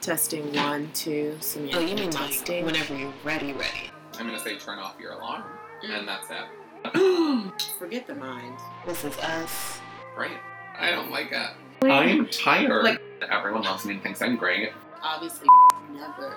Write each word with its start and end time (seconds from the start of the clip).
Testing 0.00 0.52
one, 0.54 0.90
two. 0.94 1.36
Samantha 1.40 1.76
Oh, 1.76 1.80
you 1.80 1.94
mean 1.94 2.10
like 2.10 2.30
testing. 2.30 2.64
whenever 2.64 2.96
you're 2.96 3.12
ready, 3.22 3.52
ready. 3.52 3.90
I'm 4.18 4.26
gonna 4.26 4.40
say 4.40 4.56
turn 4.58 4.78
off 4.78 4.94
your 4.98 5.12
alarm, 5.12 5.44
and 5.82 6.08
that's 6.08 6.26
it. 6.30 7.52
Forget 7.78 8.06
the 8.06 8.14
mind. 8.14 8.56
This 8.86 9.04
is 9.04 9.16
us. 9.18 9.78
Great. 10.16 10.32
I 10.78 10.90
don't 10.90 11.10
like 11.10 11.30
it. 11.32 11.50
I'm 11.86 12.26
tired. 12.28 12.84
Like- 12.84 13.02
Everyone 13.30 13.62
loves 13.62 13.84
me 13.84 13.94
and 13.94 14.02
thinks 14.02 14.22
I'm 14.22 14.36
great. 14.36 14.72
Obviously, 15.02 15.46
never 15.92 16.34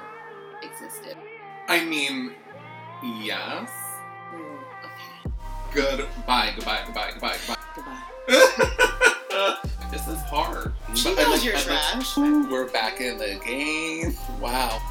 existed. 0.61 1.15
I 1.69 1.85
mean, 1.85 2.33
yes. 3.23 3.69
Mm, 4.33 4.57
okay. 4.83 5.33
Goodbye, 5.73 6.51
goodbye, 6.57 6.81
goodbye, 6.85 7.11
goodbye, 7.13 7.37
Goodbye. 7.75 8.03
goodbye. 9.29 9.69
this 9.93 10.07
is 10.07 10.19
hard. 10.23 10.73
She 10.95 11.03
But 11.13 11.21
knows 11.21 11.27
like- 11.37 11.43
you're 11.43 11.53
I 11.55 11.57
like- 11.57 11.65
trash. 11.65 12.17
We're 12.17 12.67
back 12.69 12.99
in 12.99 13.17
the 13.19 13.39
game. 13.45 14.17
Wow. 14.41 14.81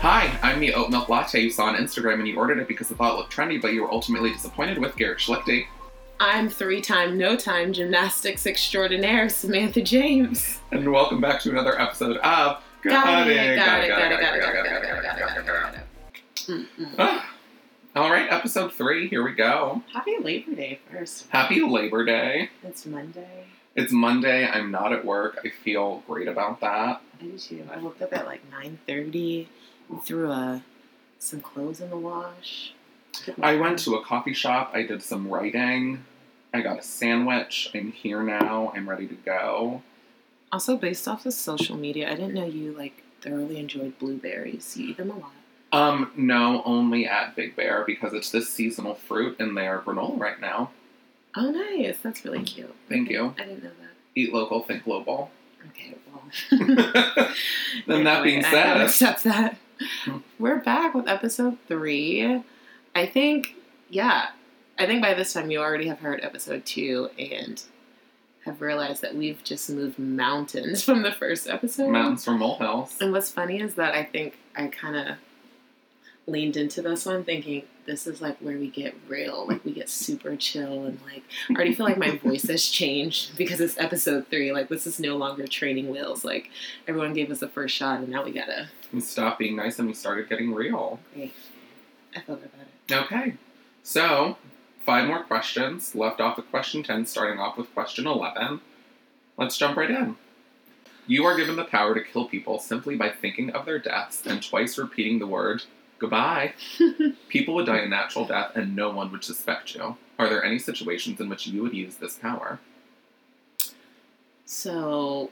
Hi, 0.00 0.38
I'm 0.42 0.60
the 0.60 0.74
oat 0.74 0.90
milk 0.90 1.08
latte 1.08 1.40
you 1.40 1.50
saw 1.50 1.64
on 1.66 1.76
Instagram 1.76 2.14
and 2.18 2.28
you 2.28 2.36
ordered 2.36 2.58
it 2.58 2.68
because 2.68 2.90
you 2.90 2.96
thought 2.96 3.14
it 3.14 3.16
looked 3.16 3.34
trendy, 3.34 3.60
but 3.60 3.72
you 3.72 3.82
were 3.82 3.90
ultimately 3.90 4.30
disappointed 4.32 4.78
with 4.78 4.96
Garrett 4.96 5.18
Schlichty. 5.18 5.66
I'm 6.20 6.48
three-time 6.48 7.18
no-time 7.18 7.72
gymnastics 7.72 8.46
extraordinaire 8.46 9.28
Samantha 9.28 9.82
James. 9.82 10.60
And 10.70 10.90
welcome 10.92 11.20
back 11.20 11.40
to 11.42 11.50
another 11.50 11.78
episode 11.80 12.16
of 12.18 12.62
Got 12.82 13.28
it, 13.28 13.56
got 13.56 13.56
it, 13.56 13.56
got 13.56 13.84
it, 13.84 13.88
got 13.88 14.12
it, 14.12 14.20
got 14.20 14.36
it, 14.36 14.42
got 14.42 14.84
it, 14.84 15.02
got 15.02 15.38
it, 15.38 15.46
got 15.46 15.74
it, 15.74 16.96
got 16.96 17.16
it. 17.16 17.22
All 17.96 18.10
right, 18.10 18.30
episode 18.30 18.72
three, 18.72 19.08
here 19.08 19.24
we 19.24 19.32
go. 19.32 19.82
Happy 19.92 20.16
Labor 20.20 20.54
Day 20.54 20.80
first. 20.90 21.26
Happy 21.30 21.60
Labor 21.62 22.04
Day. 22.04 22.50
It's 22.62 22.84
Monday. 22.86 23.46
It's 23.74 23.92
Monday. 23.92 24.46
I'm 24.46 24.70
not 24.70 24.92
at 24.92 25.04
work. 25.04 25.40
I 25.44 25.48
feel 25.48 26.02
great 26.06 26.28
about 26.28 26.60
that. 26.60 27.00
I 27.18 27.22
do 27.22 27.38
too. 27.38 27.66
I 27.72 27.78
woke 27.78 28.02
up 28.02 28.12
at 28.12 28.26
like 28.26 28.42
9.30 28.50 29.46
and 29.88 30.02
threw 30.02 30.30
uh, 30.30 30.60
some 31.18 31.40
clothes 31.40 31.80
in 31.80 31.90
the 31.90 31.96
wash. 31.96 32.73
I 33.40 33.56
went 33.56 33.78
to 33.80 33.94
a 33.94 34.04
coffee 34.04 34.34
shop. 34.34 34.70
I 34.74 34.82
did 34.82 35.02
some 35.02 35.28
writing. 35.28 36.04
I 36.52 36.60
got 36.60 36.78
a 36.78 36.82
sandwich. 36.82 37.70
I'm 37.74 37.92
here 37.92 38.22
now. 38.22 38.72
I'm 38.74 38.88
ready 38.88 39.06
to 39.08 39.14
go. 39.14 39.82
Also, 40.52 40.76
based 40.76 41.08
off 41.08 41.26
of 41.26 41.34
social 41.34 41.76
media, 41.76 42.10
I 42.10 42.14
didn't 42.14 42.34
know 42.34 42.46
you 42.46 42.72
like 42.72 43.02
thoroughly 43.20 43.58
enjoyed 43.58 43.98
blueberries. 43.98 44.76
You 44.76 44.90
eat 44.90 44.96
them 44.98 45.10
a 45.10 45.16
lot. 45.16 45.32
Um, 45.72 46.12
no, 46.16 46.62
only 46.64 47.08
at 47.08 47.34
Big 47.34 47.56
Bear 47.56 47.82
because 47.84 48.12
it's 48.12 48.30
this 48.30 48.48
seasonal 48.48 48.94
fruit 48.94 49.40
and 49.40 49.56
they 49.56 49.66
are 49.66 49.80
granola 49.80 50.18
right 50.18 50.40
now. 50.40 50.70
Oh, 51.36 51.50
nice. 51.50 51.98
That's 52.00 52.24
really 52.24 52.44
cute. 52.44 52.72
Thank 52.88 53.10
you. 53.10 53.34
I 53.36 53.42
didn't 53.42 53.64
know 53.64 53.70
that. 53.70 53.90
Eat 54.14 54.32
local, 54.32 54.62
think 54.62 54.84
global. 54.84 55.32
Okay, 55.70 55.96
well. 56.12 56.22
then 57.88 58.04
that 58.04 58.22
being 58.22 58.44
I 58.44 58.50
said, 58.50 58.80
accept 58.82 59.24
that. 59.24 59.56
Hmm. 60.04 60.18
We're 60.38 60.60
back 60.60 60.94
with 60.94 61.08
episode 61.08 61.58
three. 61.66 62.44
I 62.94 63.06
think, 63.06 63.54
yeah, 63.90 64.28
I 64.78 64.86
think 64.86 65.02
by 65.02 65.14
this 65.14 65.32
time 65.32 65.50
you 65.50 65.60
already 65.60 65.88
have 65.88 66.00
heard 66.00 66.20
episode 66.22 66.64
two 66.64 67.10
and 67.18 67.62
have 68.44 68.60
realized 68.60 69.02
that 69.02 69.14
we've 69.14 69.42
just 69.42 69.70
moved 69.70 69.98
mountains 69.98 70.84
from 70.84 71.02
the 71.02 71.12
first 71.12 71.48
episode. 71.48 71.90
mountains 71.90 72.24
from 72.24 72.38
molehills. 72.38 72.96
And 73.00 73.12
what's 73.12 73.30
funny 73.30 73.60
is 73.60 73.74
that 73.74 73.94
I 73.94 74.04
think 74.04 74.38
I 74.56 74.66
kind 74.68 74.96
of 74.96 75.16
leaned 76.26 76.56
into 76.56 76.80
this 76.80 77.04
one 77.04 77.22
thinking 77.22 77.62
this 77.84 78.06
is 78.06 78.22
like 78.22 78.38
where 78.38 78.56
we 78.56 78.68
get 78.68 78.94
real, 79.08 79.46
like 79.46 79.62
we 79.64 79.72
get 79.72 79.90
super 79.90 80.36
chill 80.36 80.84
and 80.86 80.98
like 81.02 81.22
I 81.50 81.54
already 81.54 81.74
feel 81.74 81.84
like 81.84 81.98
my 81.98 82.16
voice 82.24 82.44
has 82.44 82.66
changed 82.66 83.36
because 83.36 83.60
it's 83.60 83.78
episode 83.78 84.28
three. 84.28 84.52
Like 84.52 84.68
this 84.68 84.86
is 84.86 84.98
no 84.98 85.16
longer 85.16 85.46
training 85.46 85.90
wheels. 85.90 86.24
Like 86.24 86.50
everyone 86.88 87.12
gave 87.12 87.30
us 87.30 87.40
the 87.40 87.48
first 87.48 87.74
shot 87.74 87.98
and 88.00 88.08
now 88.08 88.24
we 88.24 88.32
gotta. 88.32 88.68
We 88.92 89.00
stopped 89.00 89.38
being 89.38 89.56
nice 89.56 89.78
and 89.78 89.88
we 89.88 89.94
started 89.94 90.28
getting 90.28 90.54
real. 90.54 90.98
Great. 91.14 91.34
I 92.16 92.20
feel 92.20 92.36
good 92.36 92.46
about 92.46 92.60
it. 92.62 92.73
Okay. 92.90 93.34
So, 93.82 94.36
five 94.84 95.06
more 95.06 95.22
questions 95.22 95.94
left 95.94 96.20
off 96.20 96.36
with 96.36 96.50
question 96.50 96.82
10, 96.82 97.06
starting 97.06 97.38
off 97.38 97.56
with 97.56 97.72
question 97.74 98.06
11. 98.06 98.60
Let's 99.36 99.56
jump 99.56 99.76
right 99.76 99.90
in. 99.90 100.16
You 101.06 101.24
are 101.24 101.36
given 101.36 101.56
the 101.56 101.64
power 101.64 101.94
to 101.94 102.02
kill 102.02 102.28
people 102.28 102.58
simply 102.58 102.96
by 102.96 103.10
thinking 103.10 103.50
of 103.50 103.66
their 103.66 103.78
deaths 103.78 104.24
and 104.26 104.42
twice 104.42 104.78
repeating 104.78 105.18
the 105.18 105.26
word 105.26 105.62
goodbye. 105.98 106.54
people 107.28 107.54
would 107.54 107.66
die 107.66 107.78
a 107.78 107.88
natural 107.88 108.26
death 108.26 108.52
and 108.56 108.76
no 108.76 108.90
one 108.90 109.10
would 109.12 109.24
suspect 109.24 109.74
you. 109.74 109.96
Are 110.18 110.28
there 110.28 110.44
any 110.44 110.58
situations 110.58 111.20
in 111.20 111.28
which 111.28 111.46
you 111.46 111.62
would 111.62 111.74
use 111.74 111.96
this 111.96 112.16
power? 112.16 112.60
So 114.44 115.30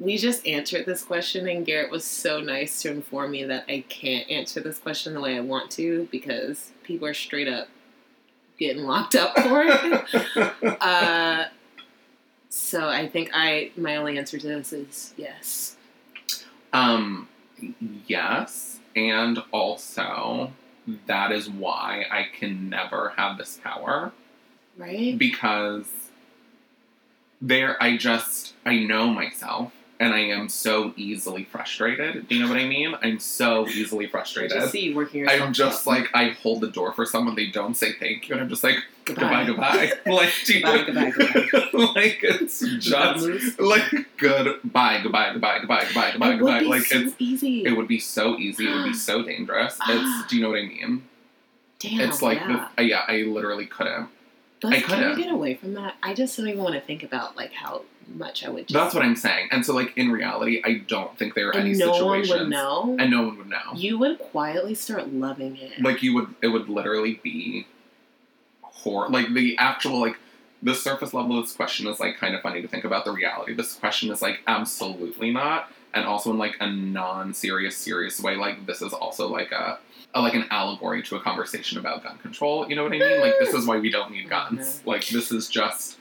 we 0.00 0.16
just 0.16 0.46
answered 0.46 0.86
this 0.86 1.02
question, 1.02 1.48
and 1.48 1.66
Garrett 1.66 1.90
was 1.90 2.04
so 2.04 2.40
nice 2.40 2.82
to 2.82 2.90
inform 2.90 3.32
me 3.32 3.44
that 3.44 3.64
I 3.68 3.84
can't 3.88 4.30
answer 4.30 4.60
this 4.60 4.78
question 4.78 5.14
the 5.14 5.20
way 5.20 5.36
I 5.36 5.40
want 5.40 5.70
to 5.72 6.08
because 6.12 6.70
people 6.84 7.08
are 7.08 7.14
straight 7.14 7.48
up 7.48 7.68
getting 8.58 8.84
locked 8.84 9.14
up 9.14 9.34
for 9.38 9.64
it. 9.64 10.76
uh, 10.80 11.46
so 12.48 12.88
I 12.88 13.08
think 13.08 13.30
I 13.34 13.72
my 13.76 13.96
only 13.96 14.18
answer 14.18 14.38
to 14.38 14.46
this 14.46 14.72
is 14.72 15.14
yes. 15.16 15.76
um, 16.72 17.28
yes, 18.06 18.78
and 18.94 19.42
also 19.52 20.52
that 21.06 21.32
is 21.32 21.50
why 21.50 22.06
I 22.10 22.26
can 22.38 22.70
never 22.70 23.14
have 23.16 23.36
this 23.36 23.60
power. 23.62 24.12
Right? 24.76 25.18
because 25.18 25.88
there 27.42 27.82
I 27.82 27.96
just 27.96 28.54
I 28.64 28.78
know 28.78 29.08
myself 29.08 29.72
and 30.00 30.14
I 30.14 30.20
am 30.20 30.48
so 30.48 30.92
easily 30.96 31.44
frustrated. 31.44 32.28
Do 32.28 32.34
you 32.34 32.42
know 32.42 32.48
what 32.48 32.58
I 32.58 32.66
mean? 32.66 32.94
I'm 33.02 33.18
so 33.18 33.66
easily 33.68 34.06
frustrated. 34.06 34.52
just 34.52 34.72
see 34.72 34.94
working 34.94 35.20
yourself. 35.20 35.42
I'm 35.42 35.52
just 35.52 35.80
up. 35.80 35.86
like 35.86 36.08
I 36.14 36.30
hold 36.30 36.60
the 36.60 36.70
door 36.70 36.92
for 36.92 37.04
someone, 37.04 37.34
they 37.34 37.46
don't 37.46 37.74
say 37.74 37.92
thank 37.98 38.28
you, 38.28 38.34
and 38.34 38.42
I'm 38.42 38.48
just 38.48 38.62
like 38.64 38.76
Goodbye. 39.04 39.44
goodbye, 39.46 39.86
goodbye. 40.04 40.12
like 40.12 40.32
do 40.44 40.54
you 40.58 40.64
know- 40.64 40.84
Goodbye, 40.84 41.10
goodbye, 41.10 41.68
like 41.94 42.18
it's 42.22 42.60
just 42.60 43.58
like 43.58 43.82
goodbye, 44.18 45.00
goodbye, 45.02 45.32
goodbye, 45.32 45.58
goodbye, 45.60 45.84
goodbye, 45.86 46.10
goodbye, 46.12 46.28
It 46.30 46.32
would 46.32 46.38
goodbye. 46.40 46.58
be 46.60 46.66
Like 46.66 46.82
so 46.82 46.98
it's 46.98 47.14
easy. 47.18 47.64
it 47.64 47.76
would 47.76 47.88
be 47.88 47.98
so 47.98 48.36
easy. 48.38 48.68
It 48.70 48.74
would 48.74 48.84
be 48.84 48.94
so 48.94 49.22
dangerous. 49.22 49.78
It's 49.88 50.26
do 50.28 50.36
you 50.36 50.42
know 50.42 50.50
what 50.50 50.58
I 50.58 50.66
mean? 50.66 51.04
Damn, 51.80 52.00
it's 52.00 52.22
like 52.22 52.38
yeah. 52.40 52.68
the, 52.76 52.84
yeah, 52.84 53.04
I 53.08 53.18
literally 53.22 53.66
couldn't. 53.66 54.08
But 54.60 54.72
I 54.72 54.80
can 54.80 54.88
couldn't. 54.98 55.16
we 55.16 55.22
get 55.22 55.32
away 55.32 55.54
from 55.54 55.74
that? 55.74 55.94
I 56.02 56.12
just 56.12 56.36
don't 56.36 56.48
even 56.48 56.60
want 56.62 56.74
to 56.74 56.80
think 56.80 57.02
about 57.04 57.36
like 57.36 57.52
how 57.52 57.82
much 58.14 58.44
I 58.44 58.50
would. 58.50 58.68
Just, 58.68 58.74
That's 58.74 58.94
what 58.94 59.04
I'm 59.04 59.16
saying. 59.16 59.48
And 59.50 59.64
so, 59.64 59.74
like 59.74 59.96
in 59.96 60.10
reality, 60.10 60.60
I 60.64 60.82
don't 60.86 61.16
think 61.18 61.34
there 61.34 61.48
are 61.48 61.56
and 61.56 61.68
any 61.68 61.78
no 61.78 61.90
one 61.90 62.24
situations, 62.24 62.40
would 62.40 62.48
know. 62.50 62.96
and 62.98 63.10
no 63.10 63.22
one 63.22 63.38
would 63.38 63.48
know. 63.48 63.72
You 63.74 63.98
would 63.98 64.18
quietly 64.18 64.74
start 64.74 65.12
loving 65.12 65.56
it. 65.56 65.80
Like 65.80 66.02
you 66.02 66.14
would, 66.14 66.34
it 66.42 66.48
would 66.48 66.68
literally 66.68 67.20
be 67.22 67.66
horror. 68.62 69.08
Like 69.08 69.32
the 69.32 69.56
actual, 69.58 70.00
like 70.00 70.16
the 70.62 70.74
surface 70.74 71.14
level 71.14 71.38
of 71.38 71.44
this 71.44 71.54
question 71.54 71.86
is 71.86 72.00
like 72.00 72.16
kind 72.16 72.34
of 72.34 72.42
funny 72.42 72.62
to 72.62 72.68
think 72.68 72.84
about. 72.84 73.04
The 73.04 73.12
reality, 73.12 73.54
this 73.54 73.74
question 73.74 74.10
is 74.10 74.22
like 74.22 74.40
absolutely 74.46 75.30
not, 75.30 75.70
and 75.94 76.04
also 76.04 76.30
in 76.30 76.38
like 76.38 76.56
a 76.60 76.70
non-serious, 76.70 77.76
serious 77.76 78.20
way. 78.20 78.36
Like 78.36 78.66
this 78.66 78.82
is 78.82 78.92
also 78.92 79.28
like 79.28 79.52
a. 79.52 79.78
a 80.14 80.20
like 80.22 80.34
an 80.34 80.46
allegory 80.50 81.02
to 81.02 81.16
a 81.16 81.20
conversation 81.20 81.78
about 81.78 82.02
gun 82.02 82.18
control. 82.18 82.68
You 82.68 82.76
know 82.76 82.82
what 82.82 82.92
I 82.92 82.98
mean? 82.98 83.20
Like 83.20 83.34
this 83.38 83.54
is 83.54 83.66
why 83.66 83.78
we 83.78 83.90
don't 83.90 84.10
need 84.10 84.28
guns. 84.28 84.82
Like 84.86 85.06
this 85.06 85.30
is 85.30 85.48
just 85.48 85.98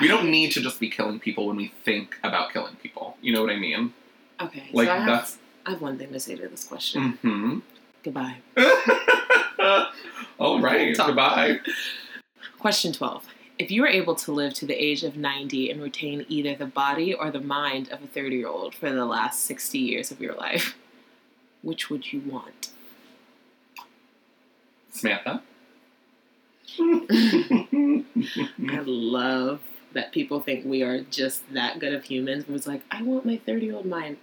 we 0.00 0.08
don't 0.08 0.30
need 0.30 0.52
to 0.52 0.60
just 0.60 0.78
be 0.78 0.88
killing 0.90 1.18
people 1.18 1.46
when 1.46 1.56
we 1.56 1.72
think 1.84 2.16
about 2.22 2.52
killing 2.52 2.76
people. 2.76 3.16
You 3.22 3.32
know 3.32 3.40
what 3.42 3.50
I 3.50 3.56
mean? 3.56 3.92
Okay, 4.40 4.68
Like 4.72 4.86
so 4.88 4.92
I 4.92 4.96
have, 4.98 5.06
that's 5.06 5.38
I 5.66 5.70
have 5.70 5.80
one 5.82 5.98
thing 5.98 6.12
to 6.12 6.20
say 6.20 6.36
to 6.36 6.48
this 6.48 6.64
question. 6.64 7.12
hmm 7.22 7.58
Goodbye. 8.02 8.36
All 10.38 10.60
right. 10.60 10.96
Goodbye. 10.96 11.60
Question 12.58 12.92
twelve. 12.92 13.26
If 13.58 13.70
you 13.70 13.82
were 13.82 13.88
able 13.88 14.14
to 14.14 14.32
live 14.32 14.54
to 14.54 14.64
the 14.64 14.72
age 14.74 15.04
of 15.04 15.18
90 15.18 15.70
and 15.70 15.82
retain 15.82 16.24
either 16.30 16.54
the 16.54 16.64
body 16.64 17.12
or 17.12 17.30
the 17.30 17.40
mind 17.40 17.90
of 17.90 18.02
a 18.02 18.06
30 18.06 18.36
year 18.36 18.48
old 18.48 18.74
for 18.74 18.90
the 18.90 19.04
last 19.04 19.44
60 19.44 19.78
years 19.78 20.10
of 20.10 20.18
your 20.18 20.34
life, 20.34 20.78
which 21.60 21.90
would 21.90 22.10
you 22.10 22.20
want? 22.24 22.70
Samantha. 24.88 25.42
I 26.80 28.04
love 28.86 29.60
that 29.92 30.12
people 30.12 30.40
think 30.40 30.64
we 30.64 30.82
are 30.82 31.00
just 31.02 31.52
that 31.52 31.78
good 31.78 31.92
of 31.92 32.04
humans. 32.04 32.44
It 32.44 32.50
was 32.50 32.66
like, 32.66 32.82
I 32.90 33.02
want 33.02 33.26
my 33.26 33.36
30 33.38 33.66
year 33.66 33.74
old 33.76 33.86
mind. 33.86 34.18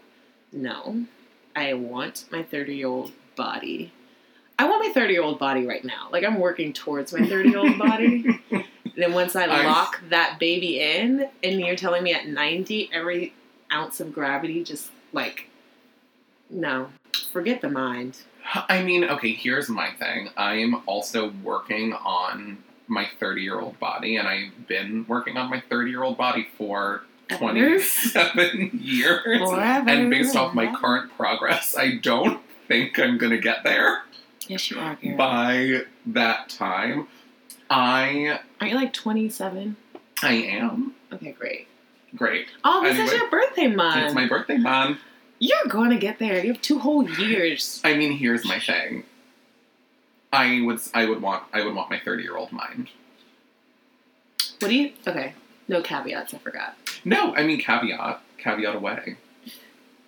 No, 0.51 1.05
I 1.55 1.73
want 1.73 2.25
my 2.31 2.43
30 2.43 2.75
year 2.75 2.87
old 2.87 3.11
body. 3.35 3.91
I 4.59 4.67
want 4.67 4.85
my 4.85 4.93
30 4.93 5.13
year 5.13 5.23
old 5.23 5.39
body 5.39 5.65
right 5.67 5.83
now. 5.83 6.07
Like, 6.11 6.23
I'm 6.23 6.39
working 6.39 6.73
towards 6.73 7.13
my 7.13 7.27
30 7.27 7.49
year 7.49 7.59
old 7.59 7.77
body. 7.77 8.39
then 8.95 9.13
once 9.13 9.35
I 9.35 9.43
I- 9.45 9.65
lock 9.65 10.01
that 10.09 10.37
baby 10.39 10.79
in, 10.79 11.29
and 11.43 11.59
you're 11.59 11.75
telling 11.75 12.03
me 12.03 12.13
at 12.13 12.27
90, 12.27 12.89
every 12.91 13.33
ounce 13.71 13.99
of 13.99 14.13
gravity 14.13 14.63
just 14.63 14.91
like, 15.13 15.49
no, 16.49 16.89
forget 17.31 17.61
the 17.61 17.69
mind. 17.69 18.17
I 18.53 18.81
mean, 18.81 19.03
okay, 19.03 19.33
here's 19.33 19.67
my 19.67 19.91
thing. 19.91 20.29
I'm 20.37 20.81
also 20.87 21.31
working 21.43 21.93
on 21.93 22.63
my 22.88 23.07
30 23.19 23.42
year 23.42 23.60
old 23.60 23.80
body, 23.80 24.16
and 24.18 24.28
I've 24.28 24.68
been 24.68 25.06
working 25.07 25.38
on 25.38 25.50
my 25.50 25.62
30 25.69 25.92
year 25.92 26.04
old 26.04 26.18
body 26.18 26.48
for 26.57 27.04
27 27.30 28.72
years. 28.81 29.39
Forever. 29.50 29.89
And 29.89 30.10
based 30.10 30.36
off 30.36 30.54
my 30.54 30.74
current 30.74 31.12
progress, 31.16 31.75
I 31.78 31.95
don't 31.98 32.42
think 32.68 33.00
I'm 33.00 33.18
gonna 33.18 33.38
get 33.38 33.63
there 33.63 34.04
Yes, 34.48 34.69
you 34.72 34.80
are, 34.80 34.98
by 35.18 35.81
that 36.07 36.50
time. 36.50 37.07
I 37.69 38.39
Aren't 38.62 38.72
you 38.74 38.78
like 38.80 38.94
27? 38.94 39.75
I 40.24 40.34
am 40.34 40.94
Okay, 41.12 41.34
great. 41.34 41.68
great. 42.16 42.48
Oh, 42.63 42.81
this 42.84 42.98
is 42.98 43.12
your 43.18 43.30
birthday 43.30 43.68
month. 43.68 44.06
It's 44.06 44.13
my 44.16 44.28
birthday 44.28 44.57
month. 44.57 45.00
You're 45.39 45.66
going 45.68 45.89
to 45.92 45.98
get 45.98 46.18
there. 46.18 46.44
You 46.44 46.54
have 46.54 46.62
two 46.62 46.80
whole 46.80 47.07
years. 47.07 47.80
I 47.84 47.94
mean, 47.95 48.13
here's 48.13 48.45
my 48.45 48.60
thing. 48.60 49.04
I 50.31 50.62
would 50.62 50.79
I 50.94 51.06
would 51.06 51.21
want 51.21 51.44
I 51.53 51.63
would 51.63 51.74
want 51.74 51.89
my 51.89 52.00
30 52.00 52.24
year 52.24 52.35
old 52.35 52.51
mind. 52.51 52.89
What 54.59 54.69
do 54.69 54.75
you? 54.75 54.91
Okay, 55.07 55.33
no 55.68 55.81
caveats. 55.81 56.33
I 56.33 56.38
forgot. 56.38 56.75
No, 57.06 57.35
I 57.35 57.44
mean 57.44 57.59
caveat 57.59 58.21
caveat 58.38 58.75
away. 58.75 59.18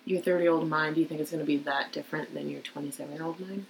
Your 0.04 0.20
30 0.20 0.42
year 0.42 0.52
old 0.52 0.68
mind. 0.68 0.94
Do 0.96 1.00
you 1.00 1.06
think 1.06 1.20
it's 1.20 1.30
going 1.30 1.40
to 1.40 1.46
be 1.46 1.58
that 1.58 1.92
different 1.92 2.34
than 2.34 2.50
your 2.50 2.60
27 2.62 3.14
year 3.14 3.24
old 3.24 3.40
mind? 3.40 3.66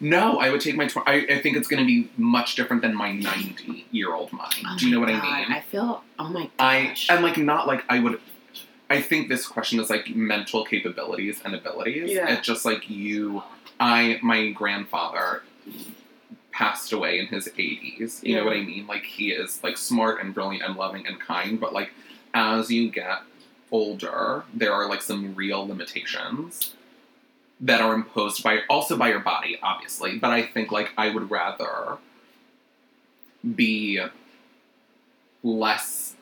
No, 0.00 0.38
I 0.38 0.50
would 0.50 0.60
take 0.60 0.76
my. 0.76 0.86
Tw- 0.86 0.98
I, 1.06 1.26
I 1.28 1.40
think 1.40 1.56
it's 1.56 1.68
going 1.68 1.80
to 1.82 1.86
be 1.86 2.10
much 2.16 2.54
different 2.54 2.82
than 2.82 2.94
my 2.94 3.12
90 3.12 3.86
year 3.90 4.14
old 4.14 4.32
mind. 4.32 4.54
Oh 4.66 4.76
Do 4.78 4.86
you 4.86 4.94
know 4.94 5.00
what 5.00 5.08
God, 5.08 5.22
I 5.22 5.40
mean? 5.40 5.52
I 5.52 5.60
feel. 5.60 6.02
Oh 6.18 6.28
my 6.28 6.50
gosh. 6.58 7.10
I 7.10 7.14
and 7.14 7.24
like 7.24 7.36
not 7.36 7.66
like 7.66 7.84
I 7.88 7.98
would. 8.00 8.20
I 8.90 9.00
think 9.00 9.28
this 9.28 9.46
question 9.46 9.80
is 9.80 9.90
like 9.90 10.14
mental 10.14 10.64
capabilities 10.64 11.40
and 11.44 11.54
abilities. 11.54 12.12
Yeah. 12.12 12.32
It's 12.32 12.46
just 12.46 12.64
like 12.64 12.88
you. 12.88 13.42
I 13.80 14.20
my 14.22 14.50
grandfather 14.50 15.42
passed 16.54 16.92
away 16.92 17.18
in 17.18 17.26
his 17.26 17.48
80s. 17.48 18.22
You 18.22 18.36
know 18.36 18.44
what 18.44 18.56
I 18.56 18.62
mean? 18.62 18.86
Like 18.86 19.04
he 19.04 19.32
is 19.32 19.62
like 19.62 19.76
smart 19.76 20.20
and 20.22 20.32
brilliant 20.32 20.64
and 20.64 20.76
loving 20.76 21.06
and 21.06 21.18
kind, 21.20 21.60
but 21.60 21.72
like 21.72 21.90
as 22.32 22.70
you 22.70 22.90
get 22.90 23.22
older, 23.72 24.44
there 24.54 24.72
are 24.72 24.88
like 24.88 25.02
some 25.02 25.34
real 25.34 25.66
limitations 25.66 26.74
that 27.60 27.80
are 27.80 27.92
imposed 27.92 28.42
by 28.42 28.60
also 28.70 28.96
by 28.96 29.08
your 29.08 29.20
body, 29.20 29.58
obviously. 29.62 30.16
But 30.18 30.30
I 30.30 30.42
think 30.42 30.70
like 30.70 30.92
I 30.96 31.10
would 31.10 31.30
rather 31.30 31.98
be 33.54 34.00
less 35.42 36.14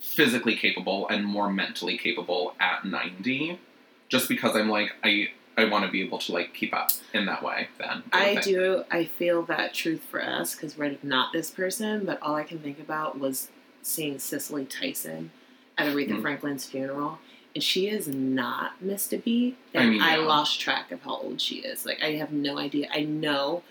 physically 0.00 0.56
capable 0.56 1.08
and 1.08 1.24
more 1.24 1.52
mentally 1.52 1.96
capable 1.96 2.54
at 2.58 2.84
90 2.84 3.60
just 4.08 4.28
because 4.28 4.56
I'm 4.56 4.68
like 4.68 4.92
I 5.04 5.28
I 5.56 5.66
want 5.66 5.84
to 5.84 5.90
be 5.90 6.02
able 6.02 6.18
to 6.18 6.32
like 6.32 6.54
keep 6.54 6.72
up 6.74 6.90
in 7.12 7.26
that 7.26 7.42
way 7.42 7.68
then. 7.78 8.02
I 8.12 8.36
do. 8.36 8.84
I 8.90 9.04
feel 9.04 9.42
that 9.42 9.74
truth 9.74 10.02
for 10.10 10.22
us 10.22 10.54
because 10.54 10.78
we're 10.78 10.96
not 11.02 11.32
this 11.32 11.50
person, 11.50 12.04
but 12.06 12.20
all 12.22 12.34
I 12.34 12.42
can 12.44 12.58
think 12.58 12.78
about 12.80 13.18
was 13.18 13.48
seeing 13.82 14.18
Cicely 14.18 14.64
Tyson 14.64 15.30
at 15.76 15.86
Aretha 15.88 16.10
Mhm. 16.16 16.22
Franklin's 16.22 16.64
funeral. 16.66 17.18
And 17.54 17.62
she 17.62 17.88
is 17.88 18.08
not 18.08 18.80
missed 18.80 19.12
a 19.12 19.18
beat. 19.18 19.58
I 19.74 19.84
mean, 19.84 20.00
I 20.00 20.16
yeah. 20.16 20.24
lost 20.24 20.58
track 20.58 20.90
of 20.90 21.02
how 21.02 21.16
old 21.16 21.38
she 21.40 21.56
is. 21.56 21.84
Like, 21.84 22.02
I 22.02 22.12
have 22.12 22.32
no 22.32 22.56
idea. 22.56 22.88
I 22.90 23.02
know 23.02 23.62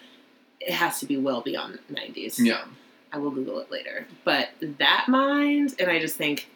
it 0.59 0.73
has 0.73 0.99
to 0.99 1.07
be 1.07 1.17
well 1.17 1.41
beyond 1.41 1.79
90s. 1.91 2.37
Yeah. 2.37 2.65
I 3.11 3.17
will 3.17 3.31
Google 3.31 3.59
it 3.59 3.71
later. 3.71 4.05
But 4.23 4.49
that 4.61 5.05
mind, 5.07 5.73
and 5.79 5.89
I 5.89 5.99
just 5.99 6.15
think 6.15 6.47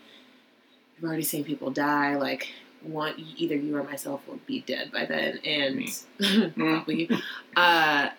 we've 1.02 1.08
already 1.08 1.24
seen 1.24 1.44
people 1.44 1.72
die. 1.72 2.16
Like, 2.16 2.50
one, 2.86 3.14
either 3.38 3.56
you 3.56 3.76
or 3.78 3.84
myself 3.84 4.22
will 4.28 4.40
be 4.46 4.62
dead 4.62 4.92
by 4.92 5.06
then, 5.06 5.40
and 5.46 6.54
probably. 6.56 7.10
uh, 7.56 8.10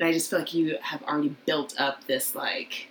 and 0.00 0.08
I 0.08 0.12
just 0.12 0.30
feel 0.30 0.38
like 0.40 0.52
you 0.54 0.76
have 0.80 1.02
already 1.04 1.34
built 1.46 1.74
up 1.78 2.04
this 2.06 2.34
like. 2.34 2.88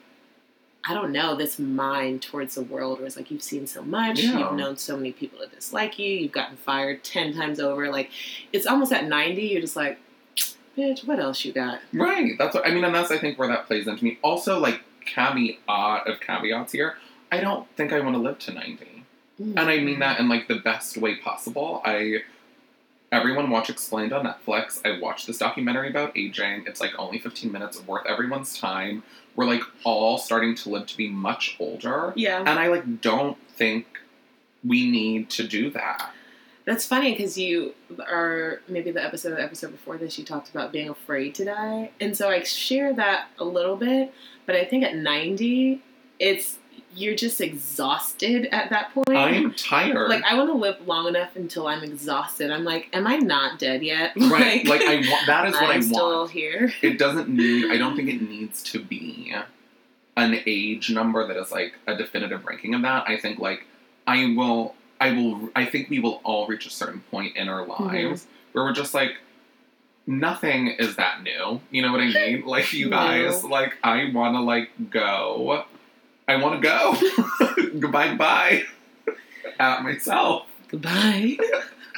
I 0.83 0.95
don't 0.95 1.11
know, 1.11 1.35
this 1.35 1.59
mind 1.59 2.23
towards 2.23 2.55
the 2.55 2.63
world 2.63 2.97
where 2.97 3.05
it's 3.05 3.15
like 3.15 3.29
you've 3.29 3.43
seen 3.43 3.67
so 3.67 3.83
much, 3.83 4.19
Yeah. 4.19 4.39
you've 4.39 4.53
known 4.53 4.77
so 4.77 4.97
many 4.97 5.11
people 5.11 5.37
to 5.37 5.45
dislike 5.45 5.99
you, 5.99 6.07
you've 6.11 6.31
gotten 6.31 6.57
fired 6.57 7.03
10 7.03 7.35
times 7.35 7.59
over. 7.59 7.91
Like, 7.91 8.09
it's 8.51 8.65
almost 8.65 8.91
at 8.91 9.05
90, 9.05 9.43
you're 9.43 9.61
just 9.61 9.75
like, 9.75 9.99
bitch, 10.75 11.05
what 11.05 11.19
else 11.19 11.45
you 11.45 11.53
got? 11.53 11.81
Right. 11.93 12.31
That's 12.35 12.55
what 12.55 12.65
I 12.65 12.71
mean, 12.71 12.83
and 12.83 12.95
that's 12.95 13.11
I 13.11 13.19
think 13.19 13.37
where 13.37 13.47
that 13.49 13.67
plays 13.67 13.85
into 13.87 14.03
me. 14.03 14.17
Also, 14.23 14.57
like 14.59 14.81
caveat 15.05 16.07
of 16.07 16.19
caveats 16.19 16.71
here. 16.71 16.95
I 17.31 17.39
don't 17.41 17.67
think 17.77 17.93
I 17.93 17.99
want 17.99 18.15
to 18.15 18.19
live 18.21 18.39
to 18.39 18.51
and 19.57 19.59
I 19.59 19.79
mean 19.79 19.99
that 19.99 20.19
in 20.19 20.29
like 20.29 20.47
the 20.47 20.59
best 20.59 20.97
way 20.97 21.15
possible. 21.17 21.81
I 21.85 22.19
everyone 23.11 23.49
watch 23.49 23.69
Explained 23.69 24.13
on 24.13 24.25
Netflix. 24.25 24.79
I 24.85 24.99
watched 24.99 25.27
this 25.27 25.37
documentary 25.37 25.89
about 25.89 26.17
aging. 26.17 26.63
It's 26.67 26.79
like 26.81 26.91
only 26.97 27.19
fifteen 27.19 27.51
minutes, 27.51 27.81
worth 27.85 28.05
everyone's 28.05 28.57
time. 28.57 29.03
We're 29.35 29.45
like 29.45 29.61
all 29.83 30.17
starting 30.17 30.55
to 30.55 30.69
live 30.69 30.87
to 30.87 30.97
be 30.97 31.09
much 31.09 31.55
older, 31.59 32.13
Yeah. 32.15 32.39
and 32.39 32.49
I 32.49 32.67
like 32.67 33.01
don't 33.01 33.37
think 33.55 33.85
we 34.63 34.89
need 34.89 35.29
to 35.31 35.47
do 35.47 35.69
that. 35.71 36.11
That's 36.65 36.85
funny 36.85 37.11
because 37.11 37.37
you 37.37 37.73
are 38.07 38.61
maybe 38.67 38.91
the 38.91 39.03
episode 39.03 39.31
the 39.31 39.41
episode 39.41 39.71
before 39.71 39.97
this 39.97 40.19
you 40.19 40.23
talked 40.23 40.49
about 40.49 40.71
being 40.71 40.89
afraid 40.89 41.33
to 41.35 41.45
die, 41.45 41.91
and 41.99 42.15
so 42.15 42.29
I 42.29 42.43
share 42.43 42.93
that 42.93 43.27
a 43.39 43.43
little 43.43 43.75
bit. 43.77 44.13
But 44.45 44.55
I 44.55 44.65
think 44.65 44.83
at 44.83 44.95
ninety, 44.95 45.81
it's 46.19 46.57
you're 46.93 47.15
just 47.15 47.39
exhausted 47.41 48.47
at 48.51 48.69
that 48.69 48.93
point. 48.93 49.09
I'm 49.09 49.53
tired. 49.55 50.09
like 50.09 50.23
I 50.23 50.35
want 50.35 50.49
to 50.49 50.55
live 50.55 50.87
long 50.87 51.07
enough 51.07 51.35
until 51.35 51.67
I'm 51.67 51.83
exhausted. 51.83 52.51
I'm 52.51 52.63
like, 52.63 52.89
am 52.93 53.07
I 53.07 53.17
not 53.17 53.59
dead 53.59 53.81
yet? 53.83 54.11
right. 54.15 54.65
Like 54.65 54.81
I 54.85 54.95
want. 54.95 55.27
That 55.27 55.47
is 55.47 55.53
what 55.53 55.63
I'm 55.63 55.69
I 55.69 55.73
want. 55.75 55.85
still 55.85 56.27
here. 56.27 56.71
it 56.81 56.97
doesn't 56.97 57.29
need 57.29 57.71
i 57.71 57.77
don't 57.77 57.95
think 57.95 58.09
it 58.09 58.21
needs 58.21 58.61
to 58.63 58.79
be 58.83 59.33
an 60.17 60.39
age 60.45 60.91
number 60.91 61.25
that 61.27 61.37
is 61.37 61.51
like 61.51 61.73
a 61.87 61.95
definitive 61.95 62.45
ranking 62.45 62.73
of 62.73 62.81
that 62.81 63.07
i 63.07 63.17
think 63.17 63.39
like 63.39 63.65
i 64.07 64.33
will 64.35 64.75
i 64.99 65.11
will 65.11 65.49
i 65.55 65.65
think 65.65 65.89
we 65.89 65.99
will 65.99 66.21
all 66.23 66.47
reach 66.47 66.65
a 66.65 66.69
certain 66.69 67.01
point 67.11 67.35
in 67.35 67.47
our 67.49 67.65
mm-hmm. 67.65 67.85
lives 67.85 68.27
where 68.51 68.63
we're 68.63 68.73
just 68.73 68.93
like 68.93 69.13
nothing 70.07 70.67
is 70.67 70.95
that 70.97 71.23
new 71.23 71.59
you 71.69 71.81
know 71.81 71.91
what 71.91 72.01
i 72.01 72.07
mean 72.07 72.45
like 72.45 72.71
you 72.73 72.89
No. 72.89 72.97
guys 72.97 73.43
like 73.43 73.77
i 73.83 74.11
want 74.13 74.35
to 74.35 74.41
like 74.41 74.69
go 74.89 75.63
i 76.31 76.35
want 76.41 76.61
to 76.61 76.67
go 76.67 76.95
goodbye 77.79 78.07
goodbye 78.09 78.63
at 79.59 79.83
myself 79.83 80.47
Goodbye. 80.69 81.35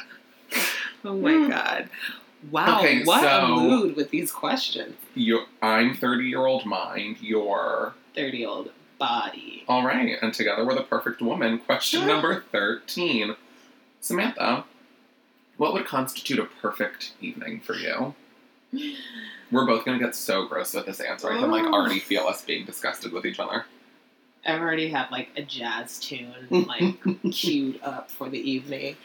oh 1.04 1.14
my 1.14 1.32
hmm. 1.32 1.48
god. 1.48 1.88
Wow, 2.50 2.80
Okay, 2.80 3.04
what 3.04 3.22
a 3.24 3.46
so- 3.46 3.56
mood 3.56 3.96
with 3.96 4.10
these 4.10 4.32
questions. 4.32 4.96
you 5.14 5.44
i'm 5.62 5.94
30 5.94 6.24
year 6.24 6.44
old 6.46 6.66
mind 6.66 7.18
you're 7.20 7.94
30 8.16 8.36
year 8.38 8.48
old 8.48 8.70
body. 8.98 9.64
All 9.68 9.84
right, 9.84 10.16
and 10.22 10.32
together 10.34 10.64
we're 10.64 10.74
the 10.76 10.82
perfect 10.82 11.20
woman. 11.20 11.58
Question 11.58 12.06
number 12.12 12.44
13. 12.52 13.34
Samantha, 14.00 14.64
what 15.56 15.72
would 15.72 15.84
constitute 15.86 16.38
a 16.38 16.44
perfect 16.44 17.12
evening 17.20 17.60
for 17.60 17.74
you? 17.74 18.14
We're 19.50 19.66
both 19.66 19.84
going 19.84 19.98
to 19.98 20.04
get 20.04 20.14
so 20.16 20.46
gross 20.46 20.74
with 20.74 20.86
this 20.86 21.00
answer. 21.00 21.30
I 21.30 21.38
can 21.38 21.50
like 21.50 21.64
Oh. 21.64 21.72
already 21.74 21.98
feel 22.00 22.26
us 22.26 22.44
being 22.44 22.64
disgusted 22.64 23.12
with 23.12 23.24
each 23.26 23.38
other. 23.38 23.66
I 24.46 24.58
already 24.58 24.88
have 24.88 25.10
like 25.10 25.28
a 25.36 25.42
jazz 25.42 25.98
tune 25.98 26.34
like 26.50 26.96
queued 27.32 27.80
up 27.82 28.10
for 28.10 28.28
the 28.28 28.38
evening. 28.38 28.96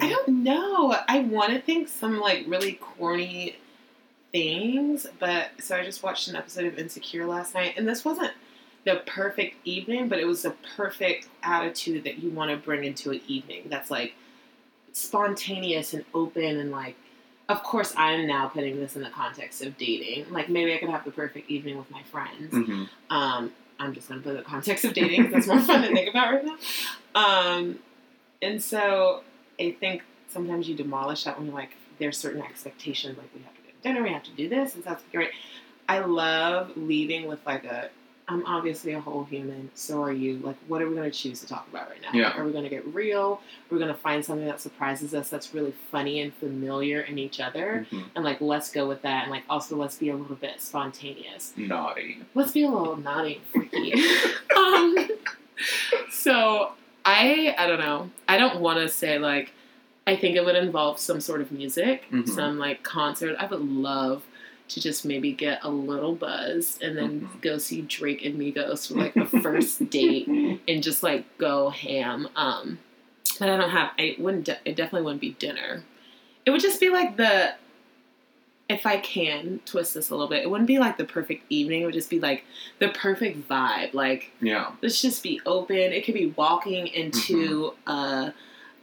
I 0.00 0.08
don't 0.08 0.42
know. 0.42 0.96
I 1.08 1.20
want 1.20 1.52
to 1.52 1.60
think 1.60 1.88
some 1.88 2.18
like 2.20 2.44
really 2.46 2.74
corny 2.74 3.56
things, 4.32 5.06
but 5.18 5.50
so 5.58 5.76
I 5.76 5.84
just 5.84 6.02
watched 6.02 6.28
an 6.28 6.36
episode 6.36 6.64
of 6.66 6.78
Insecure 6.78 7.26
last 7.26 7.54
night, 7.54 7.74
and 7.76 7.86
this 7.86 8.04
wasn't 8.04 8.32
the 8.84 9.02
perfect 9.06 9.56
evening, 9.64 10.08
but 10.08 10.18
it 10.18 10.24
was 10.26 10.42
the 10.42 10.54
perfect 10.76 11.28
attitude 11.42 12.04
that 12.04 12.18
you 12.18 12.30
want 12.30 12.50
to 12.50 12.56
bring 12.56 12.84
into 12.84 13.10
an 13.10 13.20
evening. 13.26 13.64
That's 13.68 13.90
like 13.90 14.14
spontaneous 14.92 15.94
and 15.94 16.04
open 16.14 16.58
and 16.58 16.70
like. 16.70 16.96
Of 17.48 17.64
course, 17.64 17.92
I'm 17.96 18.28
now 18.28 18.46
putting 18.46 18.78
this 18.78 18.94
in 18.94 19.02
the 19.02 19.10
context 19.10 19.60
of 19.62 19.76
dating. 19.76 20.30
Like 20.32 20.48
maybe 20.48 20.72
I 20.72 20.78
could 20.78 20.88
have 20.88 21.04
the 21.04 21.10
perfect 21.10 21.50
evening 21.50 21.78
with 21.78 21.90
my 21.90 22.02
friends. 22.04 22.52
hmm 22.52 22.84
Um, 23.10 23.50
I'm 23.80 23.94
just 23.94 24.08
going 24.08 24.20
to 24.20 24.28
put 24.28 24.36
the 24.36 24.42
context 24.42 24.84
of 24.84 24.92
dating 24.92 25.26
because 25.26 25.46
that's 25.46 25.46
more 25.46 25.58
fun 25.60 25.82
to 25.82 25.88
think 25.88 26.10
about 26.10 26.34
right 26.34 26.44
now. 26.44 26.56
Um, 27.14 27.78
and 28.42 28.62
so 28.62 29.22
I 29.58 29.74
think 29.80 30.02
sometimes 30.28 30.68
you 30.68 30.76
demolish 30.76 31.24
that 31.24 31.36
when 31.38 31.46
you're 31.46 31.54
like, 31.54 31.70
there's 31.98 32.18
certain 32.18 32.42
expectations, 32.42 33.18
like 33.18 33.28
we 33.34 33.42
have 33.42 33.54
to 33.54 33.60
go 33.62 33.68
to 33.68 33.82
dinner, 33.82 34.02
we 34.02 34.12
have 34.12 34.22
to 34.24 34.30
do 34.32 34.48
this, 34.48 34.74
and 34.74 34.84
that's 34.84 35.02
great. 35.10 35.30
I 35.88 36.00
love 36.00 36.76
leaving 36.76 37.26
with 37.26 37.40
like 37.46 37.64
a, 37.64 37.90
I'm 38.30 38.46
obviously 38.46 38.92
a 38.92 39.00
whole 39.00 39.24
human, 39.24 39.70
so 39.74 40.02
are 40.02 40.12
you. 40.12 40.38
Like, 40.38 40.56
what 40.68 40.80
are 40.80 40.88
we 40.88 40.94
going 40.94 41.10
to 41.10 41.16
choose 41.16 41.40
to 41.40 41.46
talk 41.48 41.66
about 41.68 41.90
right 41.90 42.00
now? 42.00 42.10
Yeah. 42.12 42.28
Like, 42.28 42.38
are 42.38 42.44
we 42.44 42.52
going 42.52 42.64
to 42.64 42.70
get 42.70 42.86
real? 42.94 43.40
We're 43.68 43.78
we 43.78 43.82
going 43.84 43.92
to 43.94 44.00
find 44.00 44.24
something 44.24 44.46
that 44.46 44.60
surprises 44.60 45.12
us 45.14 45.28
that's 45.28 45.52
really 45.52 45.74
funny 45.90 46.20
and 46.20 46.32
familiar 46.34 47.00
in 47.02 47.18
each 47.18 47.40
other? 47.40 47.86
hmm 47.90 48.02
And 48.14 48.24
like, 48.24 48.40
let's 48.40 48.70
go 48.70 48.86
with 48.88 49.02
that. 49.02 49.24
And 49.24 49.30
like, 49.32 49.42
also, 49.50 49.76
let's 49.76 49.96
be 49.96 50.10
a 50.10 50.16
little 50.16 50.36
bit 50.36 50.60
spontaneous 50.60 51.52
Naughty. 51.56 52.18
let's 52.34 52.52
be 52.52 52.62
a 52.64 52.70
little 52.70 52.96
naughty 52.96 53.40
and 53.54 53.68
freaky. 53.70 53.92
um, 54.56 54.96
so 56.10 56.72
I 57.04 57.54
I 57.58 57.66
don't 57.66 57.80
know. 57.80 58.10
I 58.28 58.38
don't 58.38 58.60
want 58.60 58.78
to 58.78 58.88
say 58.88 59.18
like 59.18 59.52
I 60.06 60.16
think 60.16 60.36
it 60.36 60.44
would 60.44 60.56
involve 60.56 60.98
some 60.98 61.20
sort 61.20 61.40
of 61.40 61.52
music, 61.52 62.04
Mhm. 62.10 62.28
some 62.28 62.58
like 62.58 62.82
concert. 62.82 63.36
I 63.38 63.46
would 63.46 63.60
love 63.60 64.22
to 64.70 64.80
just 64.80 65.04
maybe 65.04 65.32
get 65.32 65.60
a 65.62 65.70
little 65.70 66.14
buzz 66.14 66.78
and 66.82 66.96
then 66.96 67.20
Mhm. 67.22 67.40
go 67.42 67.58
see 67.58 67.82
Drake 67.82 68.24
and 68.24 68.38
Migos 68.38 68.88
for 68.88 68.94
like 68.94 69.14
a 69.16 69.26
first 69.26 69.88
date 69.90 70.26
and 70.28 70.82
just 70.82 71.02
like 71.02 71.24
go 71.38 71.70
ham. 71.70 72.28
Um, 72.36 72.78
but 73.38 73.48
I 73.48 73.56
don't 73.56 73.70
have. 73.70 73.90
I 73.98 74.16
wouldn't. 74.18 74.44
De- 74.44 74.58
it 74.64 74.76
definitely 74.76 75.04
wouldn't 75.04 75.20
be 75.20 75.30
dinner. 75.38 75.84
It 76.46 76.50
would 76.50 76.60
just 76.60 76.80
be 76.80 76.88
like 76.90 77.16
the. 77.16 77.54
If 78.68 78.86
I 78.86 78.98
can 78.98 79.58
twist 79.64 79.94
this 79.94 80.10
a 80.10 80.14
little 80.14 80.28
bit, 80.28 80.44
it 80.44 80.50
wouldn't 80.50 80.68
be 80.68 80.78
like 80.78 80.96
the 80.96 81.04
perfect 81.04 81.44
evening. 81.50 81.82
It 81.82 81.86
would 81.86 81.94
just 81.94 82.08
be 82.08 82.20
like 82.20 82.44
the 82.78 82.88
perfect 82.90 83.48
vibe. 83.48 83.94
Like 83.94 84.30
Yeah. 84.40 84.70
let's 84.80 85.02
just 85.02 85.24
be 85.24 85.40
open. 85.44 85.74
It 85.76 86.04
could 86.04 86.14
be 86.14 86.26
walking 86.36 86.86
into 86.86 87.72
Mm-hmm. 87.86 87.90
a 87.90 88.34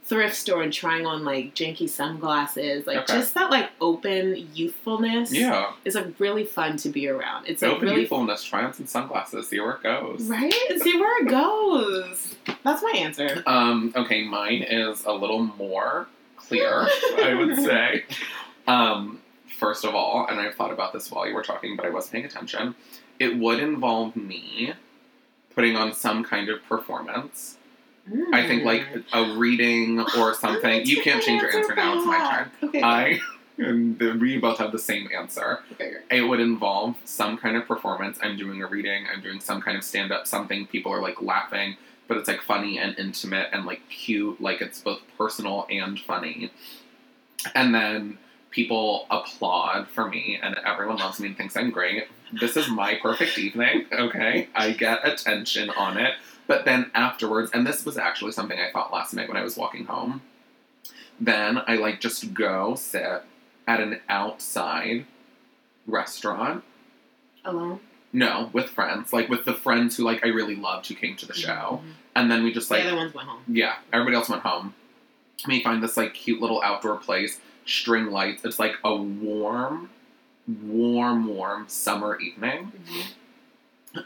thrift 0.08 0.34
store 0.34 0.62
and 0.62 0.72
trying 0.72 1.04
on 1.06 1.22
like 1.24 1.54
janky 1.54 1.88
sunglasses. 1.88 2.86
Like 2.86 2.96
Okay. 2.98 3.12
just 3.18 3.34
that 3.34 3.50
like 3.50 3.68
open 3.80 4.48
youthfulness. 4.54 5.32
Yeah. 5.32 5.72
is 5.84 5.94
like 5.94 6.06
really 6.18 6.44
fun 6.44 6.78
to 6.78 6.88
be 6.88 7.08
around. 7.08 7.46
It's 7.46 7.60
like 7.60 7.72
Open 7.72 7.88
really 7.88 8.00
youthfulness. 8.00 8.42
Try 8.42 8.64
on 8.64 8.72
some 8.72 8.86
sunglasses. 8.86 9.48
See 9.48 9.60
where 9.60 9.72
it 9.72 9.82
goes. 9.82 10.28
right. 10.28 10.52
See 10.78 10.98
where 10.98 11.22
it 11.24 11.28
goes. 11.28 12.36
That's 12.64 12.82
my 12.82 12.92
answer. 12.96 13.42
Um, 13.46 13.92
okay, 13.94 14.24
mine 14.26 14.62
is 14.62 15.04
a 15.04 15.12
little 15.12 15.42
more 15.42 16.08
clear, 16.36 16.88
I 17.22 17.34
would 17.34 17.56
say. 17.64 18.04
Um, 18.66 19.20
first 19.58 19.84
of 19.84 19.94
all, 19.94 20.26
and 20.28 20.40
I've 20.40 20.54
thought 20.54 20.72
about 20.72 20.94
this 20.94 21.10
while 21.10 21.28
you 21.28 21.34
were 21.34 21.42
talking, 21.42 21.76
but 21.76 21.84
I 21.84 21.90
wasn't 21.90 22.12
paying 22.14 22.24
attention, 22.24 22.74
it 23.18 23.36
would 23.36 23.60
involve 23.60 24.16
me 24.16 24.72
putting 25.54 25.76
on 25.76 25.92
some 25.92 26.24
kind 26.24 26.48
of 26.48 26.64
performance. 26.64 27.57
I 28.32 28.46
think 28.46 28.64
like 28.64 28.86
a 29.12 29.36
reading 29.36 30.00
or 30.16 30.34
something. 30.34 30.86
You 30.86 31.02
can't 31.02 31.22
change 31.22 31.42
your 31.42 31.54
answer 31.54 31.74
now, 31.74 31.96
it's 31.96 32.06
my 32.06 32.36
turn. 32.36 32.68
Okay. 32.68 32.82
I 32.82 33.20
and 33.58 33.98
the, 33.98 34.12
we 34.12 34.38
both 34.38 34.58
have 34.58 34.72
the 34.72 34.78
same 34.78 35.08
answer. 35.16 35.60
okay. 35.72 35.94
It 36.10 36.22
would 36.22 36.40
involve 36.40 36.96
some 37.04 37.36
kind 37.36 37.56
of 37.56 37.66
performance. 37.66 38.18
I'm 38.22 38.36
doing 38.36 38.62
a 38.62 38.66
reading, 38.66 39.06
I'm 39.12 39.20
doing 39.20 39.40
some 39.40 39.60
kind 39.60 39.76
of 39.76 39.84
stand 39.84 40.12
up, 40.12 40.26
something 40.26 40.66
people 40.66 40.92
are 40.92 41.02
like 41.02 41.20
laughing, 41.20 41.76
but 42.06 42.16
it's 42.16 42.28
like 42.28 42.42
funny 42.42 42.78
and 42.78 42.98
intimate 42.98 43.48
and 43.52 43.66
like 43.66 43.88
cute, 43.88 44.40
like 44.40 44.60
it's 44.60 44.80
both 44.80 45.00
personal 45.16 45.66
and 45.70 45.98
funny. 46.00 46.50
And 47.54 47.74
then 47.74 48.18
people 48.50 49.06
applaud 49.10 49.88
for 49.88 50.08
me, 50.08 50.38
and 50.42 50.56
everyone 50.64 50.96
loves 50.96 51.20
me 51.20 51.28
and 51.28 51.36
thinks 51.36 51.56
I'm 51.56 51.70
great. 51.70 52.08
This 52.40 52.56
is 52.56 52.68
my 52.68 52.94
perfect 53.00 53.38
evening, 53.38 53.86
okay? 53.92 54.48
I 54.54 54.72
get 54.72 55.06
attention 55.06 55.70
on 55.70 55.98
it. 55.98 56.14
But 56.48 56.64
then 56.64 56.90
afterwards, 56.94 57.52
and 57.52 57.64
this 57.64 57.84
was 57.84 57.96
actually 57.96 58.32
something 58.32 58.58
I 58.58 58.72
thought 58.72 58.92
last 58.92 59.14
night 59.14 59.28
when 59.28 59.36
I 59.36 59.42
was 59.44 59.56
walking 59.56 59.84
home, 59.84 60.22
then 61.20 61.58
I 61.66 61.76
like 61.76 62.00
just 62.00 62.34
go 62.34 62.74
sit 62.74 63.22
at 63.68 63.80
an 63.80 64.00
outside 64.08 65.04
restaurant. 65.86 66.64
Alone. 67.44 67.80
No, 68.12 68.48
with 68.54 68.70
friends, 68.70 69.12
like 69.12 69.28
with 69.28 69.44
the 69.44 69.52
friends 69.52 69.96
who 69.96 70.02
like 70.04 70.24
I 70.24 70.28
really 70.28 70.56
loved 70.56 70.88
who 70.88 70.94
came 70.94 71.14
to 71.16 71.26
the 71.26 71.34
show, 71.34 71.82
Mhm. 71.84 71.92
and 72.16 72.30
then 72.30 72.42
we 72.42 72.52
just 72.52 72.70
like 72.70 72.82
the 72.82 72.88
other 72.88 72.96
ones 72.96 73.14
went 73.14 73.28
home. 73.28 73.42
yeah, 73.46 73.76
everybody 73.92 74.16
else 74.16 74.28
went 74.30 74.42
home. 74.42 74.74
We 75.46 75.62
find 75.62 75.82
this 75.82 75.96
like 75.98 76.14
cute 76.14 76.40
little 76.40 76.62
outdoor 76.62 76.96
place, 76.96 77.38
string 77.66 78.06
lights. 78.10 78.44
It's 78.46 78.58
like 78.58 78.76
a 78.82 78.94
warm, 78.96 79.90
warm, 80.46 81.26
warm 81.26 81.68
summer 81.68 82.18
evening. 82.18 82.72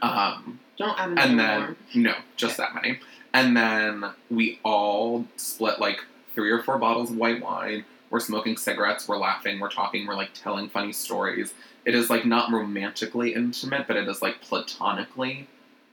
Um, 0.01 0.59
Don't 0.77 0.97
add 0.99 1.17
and 1.17 1.39
then 1.39 1.59
more. 1.61 1.75
no, 1.95 2.13
just 2.35 2.57
that 2.57 2.73
many. 2.73 2.99
And 3.33 3.55
then 3.57 4.05
we 4.29 4.59
all 4.63 5.25
split 5.37 5.79
like 5.79 5.99
three 6.33 6.51
or 6.51 6.61
four 6.63 6.77
bottles 6.77 7.11
of 7.11 7.17
white 7.17 7.41
wine. 7.41 7.85
We're 8.09 8.19
smoking 8.19 8.57
cigarettes. 8.57 9.07
We're 9.07 9.17
laughing. 9.17 9.59
We're 9.59 9.69
talking. 9.71 10.05
We're 10.05 10.15
like 10.15 10.33
telling 10.33 10.69
funny 10.69 10.93
stories. 10.93 11.53
It 11.85 11.95
is 11.95 12.09
like 12.09 12.25
not 12.25 12.51
romantically 12.51 13.33
intimate, 13.33 13.87
but 13.87 13.97
it 13.97 14.07
is 14.07 14.21
like 14.21 14.41
platonically 14.41 15.47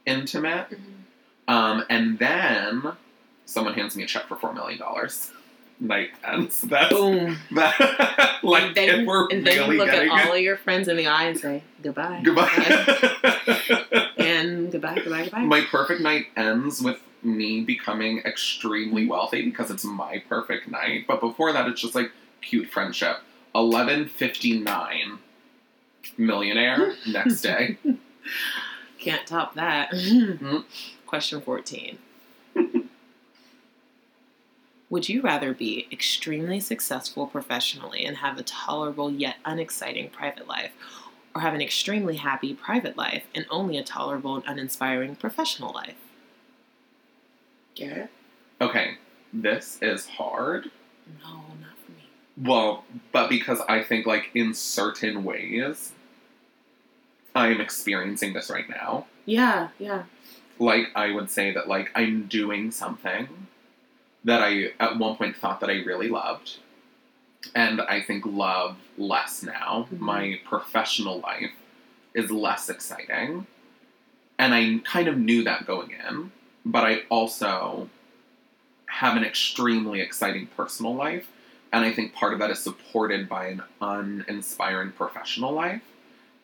intimate. 0.06 0.66
Um, 1.48 1.84
and 1.88 2.18
then 2.18 2.92
someone 3.46 3.74
hands 3.74 3.96
me 3.96 4.04
a 4.04 4.06
check 4.06 4.28
for 4.28 4.36
four 4.36 4.52
million 4.52 4.78
dollars. 4.78 5.32
Night 5.80 6.10
ends. 6.24 6.60
That's 6.60 6.92
Boom. 6.92 7.38
that. 7.52 8.38
like 8.42 8.62
and 8.64 8.76
then, 8.76 9.00
if 9.00 9.06
we're 9.06 9.28
and 9.28 9.46
then 9.46 9.58
really 9.60 9.76
you 9.76 9.80
look 9.80 9.88
at 9.88 10.02
it. 10.02 10.10
all 10.10 10.34
of 10.34 10.40
your 10.40 10.58
friends 10.58 10.88
in 10.88 10.96
the 10.96 11.06
eye 11.06 11.24
and 11.24 11.38
say 11.38 11.62
goodbye. 11.82 12.20
Goodbye. 12.22 12.48
and 14.18 14.70
goodbye, 14.70 14.96
goodbye, 14.96 15.22
goodbye. 15.22 15.40
my 15.40 15.62
perfect 15.70 16.02
night 16.02 16.26
ends 16.36 16.82
with 16.82 17.00
me 17.22 17.62
becoming 17.62 18.18
extremely 18.26 19.06
wealthy 19.06 19.42
because 19.42 19.70
it's 19.70 19.84
my 19.84 20.22
perfect 20.28 20.68
night. 20.68 21.06
But 21.08 21.20
before 21.20 21.52
that, 21.52 21.66
it's 21.66 21.80
just 21.80 21.94
like 21.94 22.10
cute 22.42 22.68
friendship. 22.70 23.18
Eleven 23.54 24.06
fifty 24.06 24.58
nine. 24.58 25.18
Millionaire 26.18 26.94
next 27.06 27.40
day. 27.40 27.78
Can't 28.98 29.26
top 29.26 29.54
that. 29.54 29.90
Hmm. 29.94 30.58
Question 31.06 31.40
14. 31.40 31.98
Would 34.90 35.08
you 35.08 35.22
rather 35.22 35.54
be 35.54 35.86
extremely 35.92 36.58
successful 36.58 37.28
professionally 37.28 38.04
and 38.04 38.16
have 38.18 38.36
a 38.38 38.42
tolerable 38.42 39.10
yet 39.10 39.36
unexciting 39.44 40.10
private 40.10 40.48
life, 40.48 40.72
or 41.32 41.42
have 41.42 41.54
an 41.54 41.60
extremely 41.60 42.16
happy 42.16 42.54
private 42.54 42.96
life 42.96 43.22
and 43.32 43.46
only 43.50 43.78
a 43.78 43.84
tolerable 43.84 44.34
and 44.34 44.44
uninspiring 44.46 45.14
professional 45.14 45.72
life? 45.72 45.94
Garrett? 47.76 48.10
Okay, 48.60 48.98
this 49.32 49.78
is 49.80 50.08
hard. 50.08 50.70
No, 51.22 51.34
not 51.34 51.76
for 51.84 51.92
me. 51.92 52.08
Well, 52.36 52.84
but 53.12 53.28
because 53.28 53.60
I 53.68 53.82
think 53.84 54.06
like 54.06 54.30
in 54.34 54.54
certain 54.54 55.22
ways, 55.22 55.92
I 57.34 57.46
am 57.48 57.60
experiencing 57.60 58.32
this 58.32 58.50
right 58.50 58.68
now. 58.68 59.06
Yeah, 59.24 59.68
yeah. 59.78 60.02
like 60.58 60.86
I 60.96 61.12
would 61.12 61.30
say 61.30 61.52
that 61.52 61.68
like 61.68 61.90
I'm 61.94 62.26
doing 62.26 62.72
something 62.72 63.28
that 64.24 64.42
I 64.42 64.72
at 64.78 64.98
one 64.98 65.16
point 65.16 65.36
thought 65.36 65.60
that 65.60 65.70
I 65.70 65.82
really 65.84 66.08
loved. 66.08 66.58
And 67.54 67.80
I 67.80 68.02
think 68.02 68.26
love 68.26 68.76
less 68.98 69.42
now. 69.42 69.88
Mhm. 69.92 69.98
My 69.98 70.40
professional 70.44 71.20
life 71.20 71.52
is 72.14 72.30
less 72.30 72.68
exciting. 72.68 73.46
And 74.38 74.54
I 74.54 74.80
kind 74.84 75.08
of 75.08 75.18
knew 75.18 75.44
that 75.44 75.66
going 75.66 75.90
in, 75.92 76.32
but 76.64 76.84
I 76.84 77.02
also 77.08 77.88
have 78.86 79.16
an 79.16 79.24
extremely 79.24 80.00
exciting 80.00 80.48
personal 80.56 80.94
life. 80.94 81.28
And 81.72 81.84
I 81.84 81.92
think 81.92 82.12
part 82.12 82.32
of 82.32 82.40
that 82.40 82.50
is 82.50 82.58
supported 82.58 83.28
by 83.28 83.46
an 83.46 83.62
uninspiring 83.80 84.92
professional 84.92 85.52
life. 85.52 85.82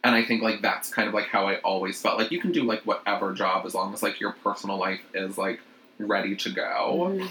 And 0.04 0.14
I 0.14 0.24
think 0.24 0.40
like 0.42 0.62
that's 0.62 0.88
kind 0.88 1.08
of 1.08 1.14
like 1.14 1.26
how 1.26 1.48
I 1.48 1.56
always 1.56 2.00
felt. 2.00 2.18
Like 2.18 2.30
you 2.30 2.40
can 2.40 2.52
do 2.52 2.62
like 2.62 2.82
whatever 2.82 3.32
job 3.32 3.66
as 3.66 3.74
long 3.74 3.92
as 3.92 4.02
like 4.02 4.20
your 4.20 4.32
personal 4.44 4.78
life 4.78 5.00
is 5.14 5.36
like 5.36 5.60
ready 5.98 6.36
to 6.36 6.50
go. 6.50 7.16
Mhm. 7.18 7.28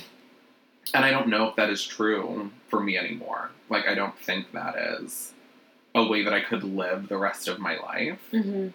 And 0.93 1.03
I 1.03 1.11
don't 1.11 1.27
know 1.27 1.47
if 1.49 1.55
that 1.55 1.69
is 1.69 1.85
true 1.85 2.51
for 2.69 2.79
me 2.79 2.97
anymore. 2.97 3.51
Like 3.69 3.87
I 3.87 3.95
don't 3.95 4.17
think 4.19 4.51
that 4.53 4.75
is 4.77 5.33
a 5.93 6.05
way 6.05 6.23
that 6.23 6.33
I 6.33 6.41
could 6.41 6.63
live 6.63 7.07
the 7.07 7.17
rest 7.17 7.47
of 7.47 7.59
my 7.59 7.77
life. 7.77 8.19
Mhm. 8.31 8.73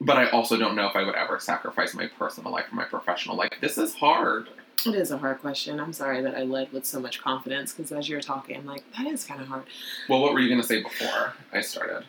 But 0.00 0.16
I 0.18 0.30
also 0.30 0.56
don't 0.56 0.74
know 0.74 0.86
if 0.88 0.96
I 0.96 1.02
would 1.04 1.14
ever 1.14 1.38
sacrifice 1.38 1.94
my 1.94 2.08
personal 2.08 2.52
life 2.52 2.66
for 2.66 2.74
my 2.74 2.84
professional 2.84 3.36
life. 3.36 3.52
This 3.60 3.78
is 3.78 3.94
hard. 3.94 4.48
It 4.84 4.94
is 4.96 5.12
a 5.12 5.18
hard 5.18 5.40
question. 5.40 5.78
I'm 5.78 5.92
sorry 5.92 6.22
that 6.22 6.34
I 6.34 6.42
led 6.42 6.72
with 6.72 6.84
so 6.84 6.98
much 6.98 7.20
confidence 7.20 7.72
because 7.72 7.92
as 7.92 8.08
you're 8.08 8.20
talking, 8.20 8.56
I'm 8.56 8.66
like, 8.66 8.82
that 8.96 9.06
is 9.06 9.24
kind 9.24 9.40
of 9.40 9.46
hard. 9.46 9.64
Well, 10.08 10.20
what 10.20 10.32
were 10.32 10.40
you 10.40 10.48
gonna 10.48 10.62
say 10.64 10.82
before 10.82 11.34
I 11.52 11.60
started 11.60 12.04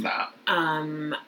that? 0.00 0.32
Um, 0.46 1.14
I 1.14 1.18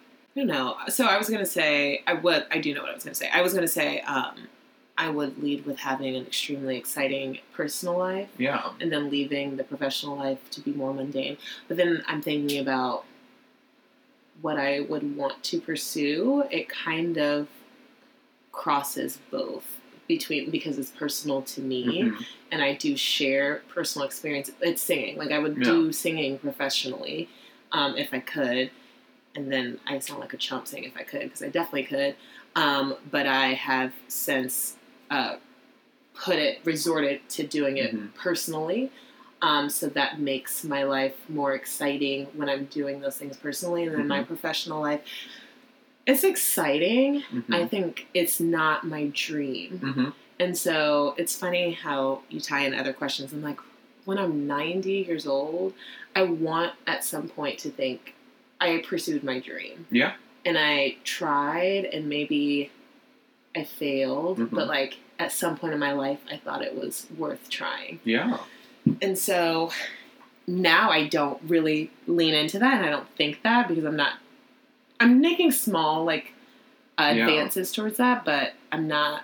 don't 0.40 0.46
know. 0.46 0.76
So 0.88 1.04
I 1.04 1.18
was 1.18 1.28
gonna 1.28 1.44
say 1.46 2.02
I 2.06 2.14
would. 2.14 2.46
I 2.50 2.58
do 2.58 2.72
know 2.74 2.80
what 2.80 2.90
I 2.90 2.94
was 2.94 3.04
gonna 3.04 3.14
say. 3.14 3.28
I 3.28 3.42
was 3.42 3.52
gonna 3.52 3.68
say 3.68 4.00
um, 4.00 4.48
I 4.98 5.10
would 5.10 5.42
lead 5.42 5.66
with 5.66 5.78
having 5.78 6.16
an 6.16 6.26
extremely 6.26 6.76
exciting 6.76 7.38
personal 7.52 7.98
life, 7.98 8.28
Yeah. 8.38 8.70
and 8.80 8.90
then 8.90 9.10
leaving 9.10 9.56
the 9.56 9.64
professional 9.64 10.16
life 10.16 10.38
to 10.52 10.60
be 10.60 10.72
more 10.72 10.94
mundane. 10.94 11.36
But 11.68 11.76
then 11.76 12.02
I'm 12.06 12.22
thinking 12.22 12.58
about 12.60 13.04
what 14.40 14.58
I 14.58 14.80
would 14.80 15.16
want 15.16 15.42
to 15.44 15.60
pursue. 15.60 16.44
It 16.50 16.68
kind 16.68 17.18
of 17.18 17.48
crosses 18.52 19.18
both 19.30 19.78
between 20.08 20.50
because 20.50 20.78
it's 20.78 20.90
personal 20.90 21.42
to 21.42 21.60
me 21.60 22.02
Mhm. 22.04 22.24
and 22.52 22.62
I 22.62 22.74
do 22.74 22.96
share 22.96 23.62
personal 23.68 24.06
experience. 24.06 24.50
It's 24.60 24.80
singing. 24.80 25.16
Like 25.18 25.30
I 25.32 25.38
would 25.38 25.60
do 25.62 25.92
singing 25.92 26.38
professionally 26.38 27.28
um, 27.72 27.96
if 27.98 28.14
I 28.14 28.20
could, 28.20 28.70
and 29.34 29.50
then 29.52 29.80
I 29.86 29.98
sound 29.98 30.20
like 30.20 30.32
a 30.32 30.36
chump 30.36 30.68
saying 30.68 30.84
if 30.84 30.96
I 30.96 31.02
could 31.02 31.22
because 31.22 31.42
I 31.42 31.48
definitely 31.48 31.84
could. 31.84 32.14
Um, 32.54 32.96
but 33.10 33.26
I 33.26 33.48
have 33.54 33.92
since 34.08 34.76
uh, 35.10 35.36
put 36.14 36.36
it 36.36 36.60
resorted 36.64 37.28
to 37.30 37.46
doing 37.46 37.76
it 37.76 37.94
Mhm. 37.94 38.14
personally. 38.14 38.90
Um, 39.42 39.68
so 39.68 39.88
that 39.88 40.18
makes 40.18 40.64
my 40.64 40.82
life 40.84 41.14
more 41.28 41.54
exciting 41.54 42.26
when 42.34 42.48
I'm 42.48 42.64
doing 42.66 43.00
those 43.00 43.16
things 43.16 43.36
personally, 43.36 43.84
and 43.84 43.94
then 43.94 44.08
my 44.08 44.22
professional 44.22 44.80
life. 44.80 45.02
It's 46.06 46.24
exciting. 46.24 47.22
Mhm. 47.32 47.54
I 47.54 47.66
think 47.66 48.06
it's 48.14 48.40
not 48.40 48.86
my 48.86 49.10
dream 49.12 49.80
Mhm. 49.82 50.12
And 50.38 50.56
so 50.56 51.14
it's 51.16 51.34
funny 51.36 51.72
how 51.72 52.22
you 52.28 52.40
tie 52.40 52.60
in 52.66 52.74
other 52.74 52.92
questions. 52.92 53.32
I'm 53.32 53.42
like, 53.42 53.58
when 54.04 54.18
I'm 54.18 54.46
90 54.46 55.04
years 55.08 55.26
old, 55.26 55.72
I 56.14 56.22
want 56.22 56.74
at 56.86 57.04
some 57.04 57.28
point 57.28 57.58
to 57.60 57.70
think 57.70 58.14
I 58.60 58.78
pursued 58.86 59.24
my 59.24 59.40
dream. 59.40 59.86
Yeah. 59.90 60.12
And 60.44 60.56
I 60.58 60.96
tried 61.04 61.86
and 61.86 62.08
maybe 62.08 62.70
I 63.56 63.64
failed, 63.64 64.38
Mhm. 64.38 64.50
but 64.50 64.66
like 64.68 64.98
at 65.18 65.32
some 65.32 65.56
point 65.56 65.72
in 65.72 65.78
my 65.78 65.92
life, 65.92 66.20
I 66.30 66.36
thought 66.36 66.62
it 66.62 66.74
was 66.74 67.06
worth 67.16 67.48
trying. 67.48 68.00
Yeah. 68.04 68.38
And 69.00 69.18
so 69.18 69.72
now 70.46 70.90
I 70.90 71.06
don't 71.08 71.40
really 71.44 71.90
lean 72.06 72.34
into 72.34 72.58
that 72.58 72.74
and 72.74 72.86
I 72.86 72.90
don't 72.90 73.08
think 73.16 73.42
that 73.42 73.66
because 73.68 73.84
I'm 73.84 73.96
not, 73.96 74.14
I'm 75.00 75.20
making 75.20 75.52
small 75.52 76.04
like 76.04 76.32
uh, 76.98 77.12
Yeah. 77.14 77.24
advances 77.28 77.72
towards 77.72 77.96
that, 77.98 78.24
but 78.24 78.54
I'm 78.72 78.86
not. 78.88 79.22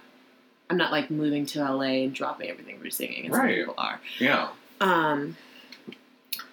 I'm 0.70 0.76
not 0.78 0.90
like 0.92 1.10
moving 1.10 1.44
to 1.46 1.60
LA 1.60 2.02
and 2.04 2.14
dropping 2.14 2.48
everything 2.50 2.78
we're 2.82 2.90
singing 2.90 3.26
as 3.26 3.32
Right. 3.38 3.56
people 3.58 3.74
are. 3.76 4.00
Yeah. 4.18 4.48
Um, 4.80 5.36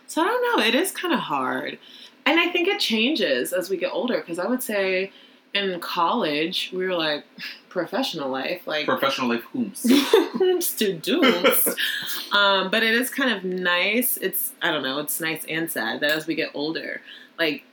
so 0.07 0.21
I 0.21 0.25
don't 0.25 0.57
know. 0.57 0.65
It 0.65 0.75
is 0.75 0.91
kind 0.91 1.13
of 1.13 1.19
hard, 1.21 1.77
and 2.25 2.39
I 2.39 2.47
think 2.49 2.67
it 2.67 2.79
changes 2.79 3.53
as 3.53 3.69
we 3.69 3.77
get 3.77 3.91
older. 3.93 4.17
Because 4.19 4.39
I 4.39 4.47
would 4.47 4.61
say 4.63 5.11
in 5.53 5.79
college 5.79 6.69
we 6.73 6.85
were 6.85 6.95
like 6.95 7.23
professional 7.69 8.29
life, 8.29 8.65
like 8.67 8.85
Professional 8.85 9.29
life 9.29 9.43
whomst. 9.53 9.85
whomst 10.33 10.77
to 10.79 10.93
dooms. 10.93 11.67
um, 12.31 12.69
but 12.71 12.81
it 12.83 12.93
is 12.95 13.09
kind 13.09 13.31
of 13.31 13.43
nice. 13.43 14.17
It's 14.17 14.53
I 14.61 14.71
don't 14.71 14.83
know. 14.83 14.99
It's 14.99 15.19
nice 15.21 15.45
and 15.47 15.69
sad 15.71 15.99
that 16.01 16.11
as 16.11 16.25
we 16.27 16.35
get 16.35 16.49
older, 16.53 17.01
like 17.37 17.63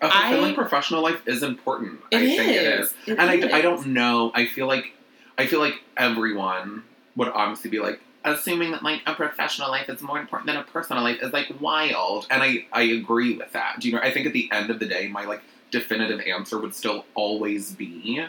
A 0.00 0.10
fulfilling 0.10 0.52
I- 0.52 0.54
professional 0.54 1.02
life 1.02 1.20
is 1.26 1.42
important. 1.42 2.00
it 2.10 2.16
I 2.18 2.20
is. 2.20 2.36
think 2.36 2.48
it 2.50 2.62
is. 2.80 2.94
It 3.06 3.18
and 3.18 3.22
I, 3.30 3.58
I 3.58 3.60
don't 3.62 3.86
know. 3.88 4.30
I 4.34 4.46
feel 4.46 4.66
like 4.66 4.92
I 5.38 5.46
feel 5.46 5.60
like 5.60 5.74
everyone 5.96 6.84
would 7.16 7.28
obviously 7.28 7.70
be 7.70 7.80
like 7.80 8.00
assuming 8.24 8.70
that 8.72 8.82
like 8.82 9.00
a 9.06 9.14
professional 9.14 9.70
life 9.70 9.88
is 9.88 10.02
more 10.02 10.18
important 10.20 10.46
than 10.46 10.56
a 10.56 10.62
personal 10.62 11.02
life 11.02 11.18
is 11.22 11.32
like 11.32 11.52
wild. 11.60 12.26
And 12.30 12.42
I 12.42 12.66
I 12.72 12.82
agree 12.82 13.36
with 13.36 13.52
that. 13.52 13.80
Do 13.80 13.88
you 13.88 13.94
know? 13.94 14.00
I 14.02 14.12
think 14.12 14.26
at 14.26 14.32
the 14.32 14.48
end 14.52 14.70
of 14.70 14.78
the 14.78 14.86
day, 14.86 15.08
my 15.08 15.24
like 15.24 15.42
definitive 15.70 16.20
answer 16.20 16.58
would 16.58 16.74
still 16.74 17.04
always 17.14 17.72
be. 17.74 18.24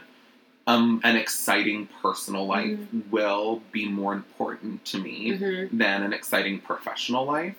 Um, 0.68 1.02
an 1.04 1.16
exciting 1.16 1.90
personal 2.02 2.46
life 2.46 2.78
will 3.10 3.62
be 3.72 3.88
more 3.90 4.14
important 4.14 4.86
to 4.86 5.00
me 5.00 5.32
Mhm. 5.32 5.70
than 5.78 6.04
an 6.04 6.14
exciting 6.14 6.60
professional 6.60 7.26
life. 7.26 7.56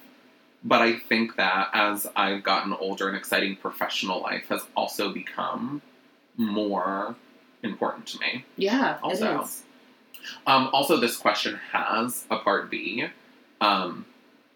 But 0.65 0.83
I 0.83 0.93
think 1.01 1.35
that 1.37 1.71
as 1.75 2.07
I've 2.15 2.45
gotten 2.45 2.73
older, 2.73 3.09
an 3.09 3.17
exciting 3.17 3.57
professional 3.57 4.21
life 4.23 4.47
has 4.49 4.65
also 4.77 5.13
become 5.13 5.83
more 6.37 7.17
important 7.65 8.07
to 8.07 8.21
me. 8.21 8.45
Yeah. 8.57 8.99
Also. 9.03 9.41
It 9.41 9.43
is. 9.45 9.63
Um, 10.47 10.71
also, 10.73 10.97
this 10.99 11.17
question 11.17 11.59
has 11.73 12.25
a 12.31 12.39
part 12.39 12.71
B. 12.71 13.07
Um, 13.61 14.07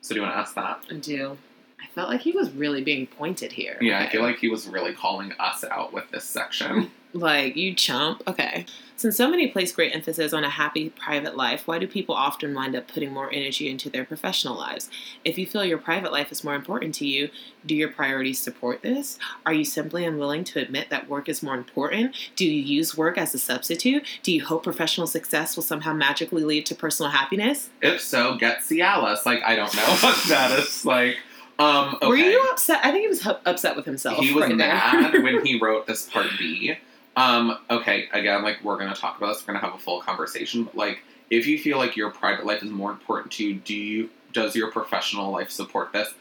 so, 0.00 0.14
do 0.14 0.20
you 0.20 0.22
want 0.22 0.34
to 0.34 0.38
ask 0.38 0.54
that? 0.54 0.80
I 0.88 0.94
do. 0.94 1.36
I 1.80 1.86
felt 1.94 2.08
like 2.08 2.22
he 2.22 2.32
was 2.32 2.50
really 2.50 2.82
being 2.82 3.06
pointed 3.06 3.52
here. 3.52 3.78
Yeah, 3.80 4.00
I 4.00 4.08
feel 4.08 4.22
like 4.22 4.38
he 4.38 4.48
was 4.48 4.66
really 4.66 4.92
calling 4.92 5.32
us 5.38 5.64
out 5.64 5.92
with 5.92 6.10
this 6.10 6.24
section. 6.24 6.90
Like, 7.16 7.56
you 7.56 7.74
chump. 7.74 8.22
Okay. 8.26 8.66
Since 8.96 9.16
so 9.16 9.30
many 9.30 9.48
place 9.48 9.72
great 9.72 9.94
emphasis 9.94 10.32
on 10.32 10.44
a 10.44 10.50
happy 10.50 10.90
private 10.90 11.36
life, 11.36 11.66
why 11.66 11.78
do 11.78 11.86
people 11.86 12.14
often 12.14 12.54
wind 12.54 12.74
up 12.74 12.88
putting 12.88 13.12
more 13.12 13.30
energy 13.32 13.68
into 13.68 13.90
their 13.90 14.04
professional 14.04 14.56
lives? 14.56 14.88
If 15.24 15.36
you 15.36 15.46
feel 15.46 15.64
your 15.64 15.78
private 15.78 16.12
life 16.12 16.32
is 16.32 16.44
more 16.44 16.54
important 16.54 16.94
to 16.96 17.06
you, 17.06 17.30
do 17.64 17.74
your 17.74 17.88
priorities 17.88 18.38
support 18.38 18.82
this? 18.82 19.18
Are 19.44 19.52
you 19.52 19.64
simply 19.64 20.04
unwilling 20.04 20.44
to 20.44 20.60
admit 20.60 20.88
that 20.90 21.08
work 21.08 21.28
is 21.28 21.42
more 21.42 21.54
important? 21.54 22.16
Do 22.36 22.46
you 22.46 22.60
use 22.60 22.96
work 22.96 23.18
as 23.18 23.34
a 23.34 23.38
substitute? 23.38 24.06
Do 24.22 24.32
you 24.32 24.44
hope 24.44 24.64
professional 24.64 25.06
success 25.06 25.56
will 25.56 25.62
somehow 25.62 25.92
magically 25.92 26.44
lead 26.44 26.64
to 26.66 26.74
personal 26.74 27.12
happiness? 27.12 27.70
if 27.82 28.00
so, 28.00 28.36
get 28.36 28.60
Cialis. 28.60 29.26
Like, 29.26 29.42
I 29.42 29.56
don't 29.56 29.74
know 29.74 29.82
what 30.00 30.24
that 30.28 30.58
is. 30.58 30.84
Like, 30.84 31.18
um, 31.58 31.96
okay. 31.96 32.06
Were 32.06 32.16
you 32.16 32.48
upset? 32.50 32.80
I 32.84 32.90
think 32.90 33.02
he 33.02 33.08
was 33.08 33.26
upset 33.44 33.76
with 33.76 33.86
himself. 33.86 34.18
he 34.18 34.32
was 34.32 34.44
right 34.44 34.56
mad 34.56 35.22
when 35.22 35.44
he 35.46 35.58
wrote 35.58 35.86
this 35.86 36.08
part 36.08 36.26
B. 36.38 36.76
Um, 37.16 37.58
okay, 37.70 38.08
again, 38.12 38.42
like 38.42 38.62
we're 38.62 38.76
gonna 38.78 38.94
talk 38.94 39.16
about 39.16 39.34
this, 39.34 39.46
we're 39.46 39.54
gonna 39.54 39.64
have 39.64 39.74
a 39.74 39.82
full 39.82 40.00
conversation, 40.00 40.64
but 40.64 40.76
like 40.76 41.02
if 41.30 41.46
you 41.46 41.58
feel 41.58 41.78
like 41.78 41.96
your 41.96 42.10
private 42.10 42.44
life 42.44 42.62
is 42.62 42.70
more 42.70 42.90
important 42.90 43.32
to 43.32 43.46
you, 43.46 43.54
do 43.54 43.74
you 43.74 44.10
does 44.32 44.54
your 44.54 44.70
professional 44.70 45.30
life 45.30 45.50
support 45.50 45.92
this? 45.92 46.12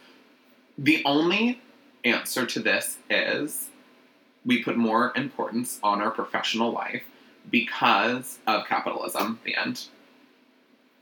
The 0.77 1.03
only 1.03 1.61
answer 2.05 2.45
to 2.45 2.59
this 2.61 2.97
is 3.09 3.69
we 4.45 4.63
put 4.63 4.77
more 4.77 5.11
importance 5.17 5.79
on 5.83 6.01
our 6.01 6.11
professional 6.11 6.71
life 6.71 7.03
because 7.49 8.39
of 8.47 8.65
capitalism, 8.67 9.39
the 9.43 9.55
end. 9.55 9.87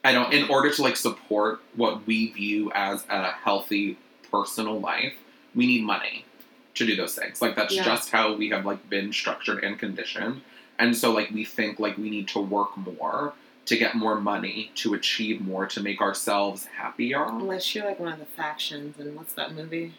I 0.04 0.12
don't 0.12 0.34
in 0.34 0.50
order 0.50 0.72
to 0.72 0.82
like 0.82 0.98
support 0.98 1.62
what 1.76 2.08
we 2.08 2.32
view 2.32 2.72
as 2.74 3.06
a 3.10 3.32
healthy 3.32 3.98
personal 4.38 4.80
life, 4.80 5.14
we 5.54 5.68
need 5.68 5.84
money 5.84 6.26
to 6.74 6.86
do 6.88 6.96
those 6.96 7.14
things. 7.16 7.42
Like 7.42 7.56
that's 7.56 7.76
Yeah. 7.76 7.84
just 7.86 8.10
how 8.10 8.34
we 8.34 8.50
have 8.50 8.66
like 8.66 8.90
been 8.90 9.14
structured 9.14 9.64
and 9.64 9.78
conditioned. 9.78 10.42
And 10.80 10.98
so 10.98 11.12
like 11.14 11.30
we 11.30 11.46
think 11.46 11.80
like 11.80 11.98
we 11.98 12.10
need 12.10 12.28
to 12.30 12.40
work 12.40 12.76
more 12.76 13.34
to 13.66 13.78
get 13.78 13.96
more 13.96 14.20
money 14.20 14.72
to 14.76 14.94
achieve 14.94 15.40
more 15.40 15.66
to 15.68 15.80
make 15.82 16.02
ourselves 16.02 16.66
happier. 16.66 17.24
Unless 17.24 17.76
you're 17.76 17.86
like 17.86 18.00
one 18.00 18.12
of 18.12 18.20
the 18.20 18.26
factions, 18.26 19.00
and 19.00 19.16
what's 19.16 19.34
that 19.36 19.54
movie? 19.54 19.94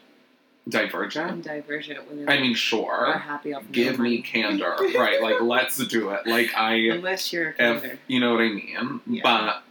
Divergent. 0.69 1.31
I'm 1.31 1.41
Divergent. 1.43 2.01
I 2.27 2.39
mean, 2.41 2.53
are 2.53 2.57
sure. 2.57 3.13
happy 3.19 3.55
off 3.55 3.63
Give 3.71 3.99
me 3.99 4.09
money. 4.11 4.23
candor. 4.23 4.77
right, 4.97 5.23
like 5.23 5.41
let's 5.41 5.77
do 5.87 6.11
it. 6.11 6.27
Like 6.27 6.55
I 6.57 6.75
Unless 6.93 7.33
you're 7.33 7.55
a 7.59 7.75
if 7.85 7.99
you 8.09 8.19
know 8.19 8.33
what 8.33 8.41
I 8.43 8.49
mean. 8.49 9.01
Yeah. 9.07 9.23
But 9.23 9.63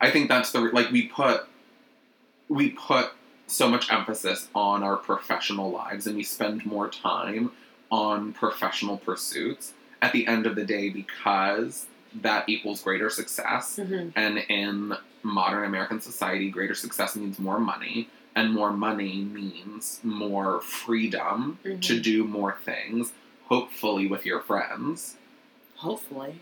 I 0.00 0.10
think 0.10 0.28
that's 0.28 0.52
the 0.52 0.60
like 0.60 0.90
we 0.90 1.06
put 1.06 1.46
we 2.48 2.70
put 2.70 3.10
so 3.46 3.68
much 3.68 3.90
emphasis 3.92 4.48
on 4.54 4.82
our 4.82 4.96
professional 4.96 5.70
lives 5.70 6.06
and 6.06 6.16
we 6.16 6.22
spend 6.22 6.66
more 6.66 6.88
time 6.88 7.52
on 7.90 8.32
professional 8.32 8.96
pursuits 8.98 9.72
at 10.02 10.12
the 10.12 10.26
end 10.26 10.46
of 10.46 10.56
the 10.56 10.64
day 10.64 10.88
because 10.88 11.86
that 12.22 12.48
equals 12.48 12.82
greater 12.82 13.08
success 13.10 13.78
Mhm. 13.80 14.12
and 14.16 14.38
in 14.48 14.94
modern 15.22 15.64
American 15.64 16.00
society 16.00 16.50
greater 16.50 16.74
success 16.74 17.14
means 17.16 17.38
more 17.38 17.58
money 17.60 18.08
and 18.34 18.52
more 18.52 18.72
money 18.72 19.22
means 19.22 20.00
more 20.02 20.60
freedom 20.60 21.58
to 21.62 21.70
Mhm. 21.98 22.02
do 22.02 22.24
more 22.24 22.56
things 22.64 23.12
hopefully 23.46 24.06
with 24.06 24.26
your 24.26 24.40
friends 24.40 25.16
Hopefully. 25.76 26.40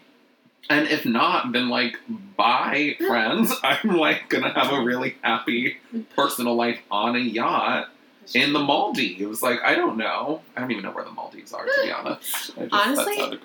And 0.70 0.88
if 0.88 1.04
not, 1.04 1.52
then 1.52 1.68
like, 1.68 1.96
bye, 2.36 2.96
friends. 3.06 3.52
I'm 3.62 3.96
like 3.96 4.28
gonna 4.28 4.52
have 4.52 4.72
a 4.72 4.82
really 4.82 5.16
happy 5.22 5.78
personal 6.16 6.54
life 6.54 6.80
on 6.90 7.16
a 7.16 7.20
yacht 7.20 7.88
in 8.32 8.52
the 8.52 8.58
Maldives. 8.58 9.42
Like, 9.42 9.60
I 9.62 9.74
don't 9.74 9.96
know. 9.96 10.40
I 10.56 10.60
don't 10.60 10.70
even 10.70 10.82
know 10.84 10.92
where 10.92 11.04
the 11.04 11.10
Maldives 11.10 11.52
are, 11.52 11.64
to 11.66 11.72
be 11.82 11.90
honest. 11.92 12.54
Just, 12.56 12.72
Honestly-. 12.72 13.42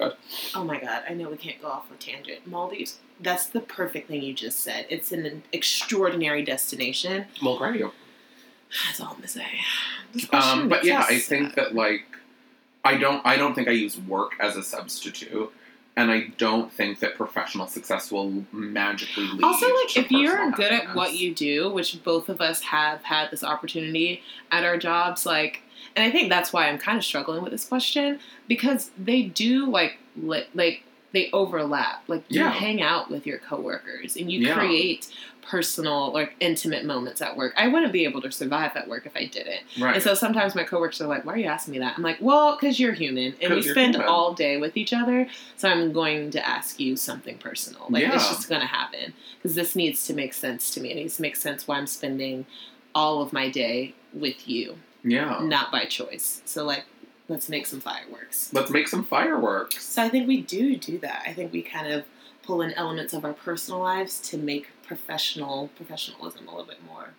Oh 0.56 0.64
my 0.64 0.80
god, 0.80 1.04
I 1.10 1.14
know 1.14 1.30
we 1.30 1.38
can't 1.38 1.62
go 1.62 1.68
off 1.68 1.92
a 1.92 1.96
tangent. 1.96 2.48
Maldives, 2.48 3.00
that's 3.20 3.48
the 3.48 3.60
perfect 3.60 4.08
thing 4.08 4.22
you 4.22 4.34
just 4.34 4.62
said. 4.62 4.86
It's 4.90 5.12
an 5.12 5.44
extraordinary 5.52 6.44
destination. 6.44 7.26
Well, 7.44 7.58
great. 7.58 7.84
That's 8.86 9.02
all 9.02 9.08
I'm 9.08 9.16
gonna 9.16 9.28
say. 9.28 9.48
Um, 10.32 10.70
but 10.70 10.84
yeah, 10.84 11.04
I 11.10 11.18
think 11.18 11.56
that 11.56 11.74
like, 11.74 12.06
I 12.86 12.98
don't. 12.98 13.26
I 13.26 13.36
don't 13.36 13.56
think 13.56 13.68
I 13.68 13.72
use 13.72 13.98
work 13.98 14.34
as 14.40 14.58
a 14.58 14.64
substitute. 14.64 15.52
And 15.98 16.10
I 16.12 16.28
don't 16.38 16.72
think 16.72 17.00
that 17.00 17.16
professional 17.16 17.68
success 17.68 18.10
will 18.12 18.46
magically 18.54 19.26
lead. 19.28 19.44
Also, 19.44 19.66
like, 19.66 19.98
if 19.98 20.10
you're 20.12 20.50
good 20.52 20.72
at 20.72 20.96
what 20.96 21.14
you 21.16 21.34
do, 21.36 21.70
which 21.70 22.02
both 22.04 22.30
of 22.30 22.40
us 22.40 22.62
have 22.62 23.04
had 23.04 23.32
this 23.32 23.44
opportunity 23.44 24.22
at 24.52 24.64
our 24.64 24.78
jobs, 24.78 25.26
like, 25.26 25.62
and 25.98 26.06
I 26.06 26.12
think 26.12 26.30
that's 26.30 26.54
why 26.54 26.70
I'm 26.70 26.78
kind 26.78 26.98
of 26.98 27.04
struggling 27.04 27.42
with 27.44 27.52
this 27.52 27.66
question 27.68 28.20
because 28.48 28.92
they 28.98 29.24
do 29.24 29.70
like 29.70 29.98
li- 30.16 30.48
like 30.54 30.84
they 31.12 31.30
overlap. 31.34 32.04
Like 32.08 32.24
you 32.30 32.42
Yeah. 32.42 32.52
hang 32.52 32.82
out 32.82 33.10
with 33.10 33.26
your 33.26 33.40
coworkers 33.40 34.16
and 34.16 34.32
you 34.32 34.40
Yeah. 34.42 34.54
create 34.54 35.08
personal 35.50 36.14
like 36.14 36.36
intimate 36.40 36.86
moments 36.86 37.22
at 37.22 37.36
work. 37.36 37.54
I 37.58 37.68
wouldn't 37.68 37.92
be 37.92 38.04
able 38.04 38.22
to 38.22 38.32
survive 38.32 38.76
at 38.76 38.88
work 38.88 39.08
if 39.08 39.16
I 39.16 39.26
didn't. 39.26 39.62
right? 39.80 39.96
And 39.96 40.04
so 40.04 40.14
sometimes 40.14 40.54
my 40.54 40.64
coworkers 40.64 41.02
are 41.02 41.08
like, 41.08 41.26
"Why 41.26 41.34
are 41.34 41.38
you 41.38 41.48
asking 41.48 41.72
me 41.72 41.80
that?" 41.80 41.96
I'm 41.98 42.04
like, 42.04 42.18
"Well, 42.22 42.56
because 42.56 42.80
you're 42.80 42.94
human, 42.94 43.36
and 43.42 43.56
we 43.56 43.64
spend 43.64 43.96
human. 43.96 44.08
all 44.08 44.34
day 44.34 44.58
with 44.58 44.78
each 44.78 44.94
other. 44.94 45.28
So 45.58 45.68
I'm 45.68 45.92
going 45.92 46.30
to 46.32 46.48
ask 46.48 46.80
you 46.80 46.96
something 46.96 47.38
personal. 47.40 47.88
Like 47.90 48.04
it's 48.04 48.30
just 48.30 48.48
going 48.48 48.62
to 48.62 48.68
happen 48.68 49.14
because 49.38 49.56
this 49.56 49.76
needs 49.76 50.06
to 50.06 50.14
make 50.14 50.34
sense 50.34 50.70
to 50.72 50.82
me. 50.82 50.92
It 50.92 50.96
needs 50.96 51.16
to 51.16 51.22
make 51.24 51.36
sense 51.36 51.68
why 51.68 51.78
I'm 51.78 51.88
spending 51.88 52.46
all 52.94 53.22
of 53.22 53.34
my 53.34 53.50
day 53.50 53.96
with 54.14 54.48
you, 54.48 54.78
yeah. 55.04 55.40
not 55.42 55.72
by 55.72 55.86
choice. 55.86 56.42
So 56.46 56.64
like, 56.64 56.86
let's 57.28 57.50
make 57.50 57.66
some 57.66 57.80
fireworks. 57.80 58.54
Let's 58.54 58.70
make 58.70 58.88
some 58.88 59.04
fireworks. 59.04 59.84
So 59.84 60.04
I 60.04 60.10
think 60.10 60.28
we 60.28 60.42
do 60.42 60.76
do 60.76 61.00
that. 61.00 61.24
I 61.26 61.34
think 61.34 61.52
we 61.52 61.62
kind 61.62 61.92
of 61.92 62.06
pull 62.44 62.62
in 62.62 62.74
elements 62.74 63.14
of 63.14 63.24
our 63.26 63.34
personal 63.34 63.80
lives 63.80 64.20
to 64.30 64.38
make 64.38 64.68
professional 64.86 65.70
professionalism 65.76 66.48
a 66.48 66.52
little 66.52 66.66
bit 66.66 66.84
more. 66.86 67.10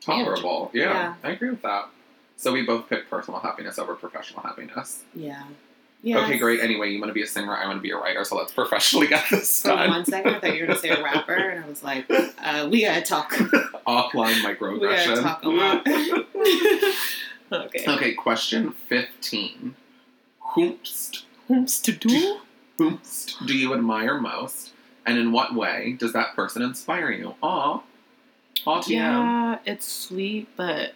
Tolerable. 0.00 0.70
Yeah, 0.72 0.84
Yeah. 0.92 1.14
I 1.22 1.30
agree 1.32 1.50
with 1.50 1.62
that. 1.62 1.88
So 2.36 2.52
we 2.52 2.62
both 2.62 2.88
picked 2.88 3.10
personal 3.10 3.40
happiness 3.40 3.78
over 3.78 3.94
professional 3.94 4.42
happiness. 4.42 5.02
Yeah. 5.14 5.42
Yes. 6.02 6.24
Okay, 6.24 6.38
great. 6.38 6.60
Anyway, 6.60 6.88
you 6.90 6.98
want 6.98 7.10
to 7.10 7.14
be 7.14 7.22
a 7.22 7.26
singer, 7.26 7.54
I 7.54 7.66
want 7.66 7.76
to 7.76 7.82
be 7.82 7.90
a 7.90 7.96
writer, 7.98 8.24
so 8.24 8.34
let's 8.36 8.52
professionally 8.52 9.06
get 9.06 9.22
this 9.30 9.60
For 9.62 9.68
done. 9.68 9.90
one 9.90 10.04
second, 10.06 10.36
I 10.36 10.40
thought 10.40 10.54
you 10.54 10.62
were 10.62 10.68
gonna 10.68 10.78
say 10.78 10.88
a 10.88 11.02
rapper, 11.02 11.34
and 11.34 11.62
I 11.62 11.68
was 11.68 11.82
like, 11.82 12.06
uh, 12.10 12.66
"We 12.70 12.80
gotta 12.80 13.02
talk. 13.02 13.30
Offline 13.86 14.40
microaggression. 14.40 14.80
We 14.80 14.88
gotta 14.88 15.20
talk 15.22 15.42
a 15.44 15.48
lot." 15.50 15.86
okay. 17.52 17.84
okay, 17.86 18.14
question 18.14 18.72
15. 18.72 19.74
Whomst, 20.54 21.24
Whomst 21.50 21.82
to 21.84 21.92
do? 21.92 22.38
Whomst 22.80 23.46
do 23.46 23.56
you 23.56 23.74
admire 23.74 24.18
most, 24.18 24.72
and 25.06 25.18
in 25.18 25.32
what 25.32 25.54
way 25.54 25.96
does 25.98 26.12
that 26.14 26.34
person 26.34 26.62
inspire 26.62 27.10
you? 27.10 27.34
Aw. 27.42 27.82
Aw, 28.66 28.80
TM. 28.80 28.90
Yeah, 28.90 29.58
it's 29.66 29.86
sweet, 29.86 30.48
but 30.56 30.94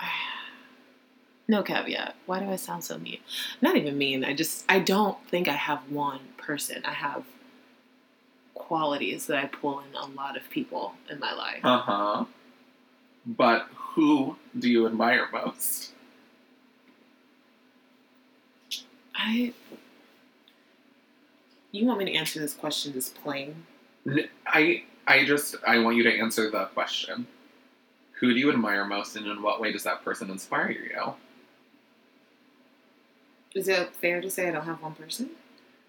no 1.48 1.62
caveat. 1.62 2.14
Why 2.26 2.38
do 2.38 2.46
I 2.46 2.56
sound 2.56 2.84
so 2.84 2.98
mean? 2.98 3.18
Not 3.60 3.76
even 3.76 3.98
mean. 3.98 4.24
I 4.24 4.32
just 4.32 4.64
I 4.68 4.78
don't 4.78 5.18
think 5.26 5.48
I 5.48 5.52
have 5.52 5.80
one 5.90 6.20
person. 6.36 6.84
I 6.84 6.92
have 6.92 7.24
qualities 8.54 9.26
that 9.26 9.38
I 9.38 9.46
pull 9.46 9.80
in 9.80 9.94
a 9.94 10.06
lot 10.06 10.36
of 10.36 10.48
people 10.50 10.94
in 11.10 11.18
my 11.18 11.32
life. 11.32 11.60
Uh 11.64 11.78
huh. 11.78 12.24
But 13.26 13.66
who 13.74 14.36
do 14.56 14.70
you 14.70 14.86
admire 14.86 15.26
most? 15.32 15.92
I. 19.16 19.52
You 21.70 21.86
want 21.86 21.98
me 21.98 22.06
to 22.06 22.14
answer 22.14 22.40
this 22.40 22.54
question 22.54 22.92
just 22.92 23.14
plain? 23.22 23.66
I 24.46 24.84
I 25.06 25.24
just 25.24 25.56
I 25.66 25.78
want 25.78 25.96
you 25.96 26.02
to 26.04 26.18
answer 26.18 26.50
the 26.50 26.66
question. 26.66 27.26
Who 28.20 28.32
do 28.32 28.38
you 28.40 28.50
admire 28.50 28.84
most, 28.84 29.16
and 29.16 29.26
in 29.26 29.42
what 29.42 29.60
way 29.60 29.72
does 29.72 29.84
that 29.84 30.04
person 30.04 30.30
inspire 30.30 30.70
you? 30.70 31.14
Is 33.54 33.68
it 33.68 33.94
fair 33.96 34.20
to 34.20 34.30
say 34.30 34.48
I 34.48 34.52
don't 34.52 34.64
have 34.64 34.82
one 34.82 34.94
person? 34.94 35.30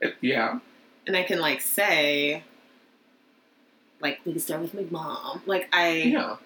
It, 0.01 0.15
yeah. 0.21 0.59
And 1.07 1.15
I 1.17 1.23
can 1.23 1.39
like 1.39 1.61
say, 1.61 2.43
like 3.99 4.19
we 4.25 4.33
can 4.33 4.41
start 4.41 4.61
with 4.61 4.73
my 4.73 4.85
mom. 4.89 5.41
Like 5.45 5.69
I, 5.73 5.91
Yeah. 5.93 6.37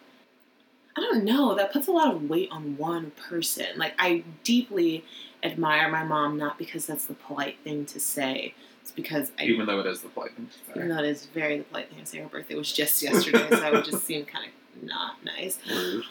I 0.95 1.01
don't 1.01 1.23
know. 1.23 1.55
That 1.55 1.73
puts 1.73 1.87
a 1.87 1.91
lot 1.91 2.13
of 2.13 2.29
weight 2.29 2.49
on 2.51 2.77
one 2.77 3.11
person. 3.29 3.65
Like 3.77 3.93
I 3.97 4.23
deeply 4.43 5.03
admire 5.41 5.89
my 5.89 6.03
mom, 6.03 6.37
not 6.37 6.57
because 6.57 6.85
that's 6.85 7.05
the 7.05 7.15
polite 7.15 7.57
thing 7.63 7.85
to 7.87 7.99
say. 7.99 8.53
It's 8.83 8.91
because 8.91 9.31
I, 9.39 9.45
Even 9.45 9.65
though 9.65 9.79
it 9.79 9.85
is 9.85 10.01
the 10.01 10.09
polite 10.09 10.35
thing 10.35 10.49
to 10.67 10.75
even 10.75 10.89
though 10.89 10.99
it 11.01 11.05
is 11.05 11.25
very 11.27 11.59
the 11.59 11.63
polite 11.63 11.89
thing 11.89 11.99
to 11.99 12.05
say. 12.05 12.17
Her 12.19 12.27
birthday 12.27 12.55
was 12.55 12.69
just 12.69 13.01
yesterday, 13.01 13.47
so 13.49 13.63
I 13.63 13.71
would 13.71 13.85
just 13.85 14.03
seem 14.03 14.25
kind 14.25 14.47
of 14.47 14.83
not 14.83 15.23
nice. 15.23 15.57
Rude. 15.69 16.03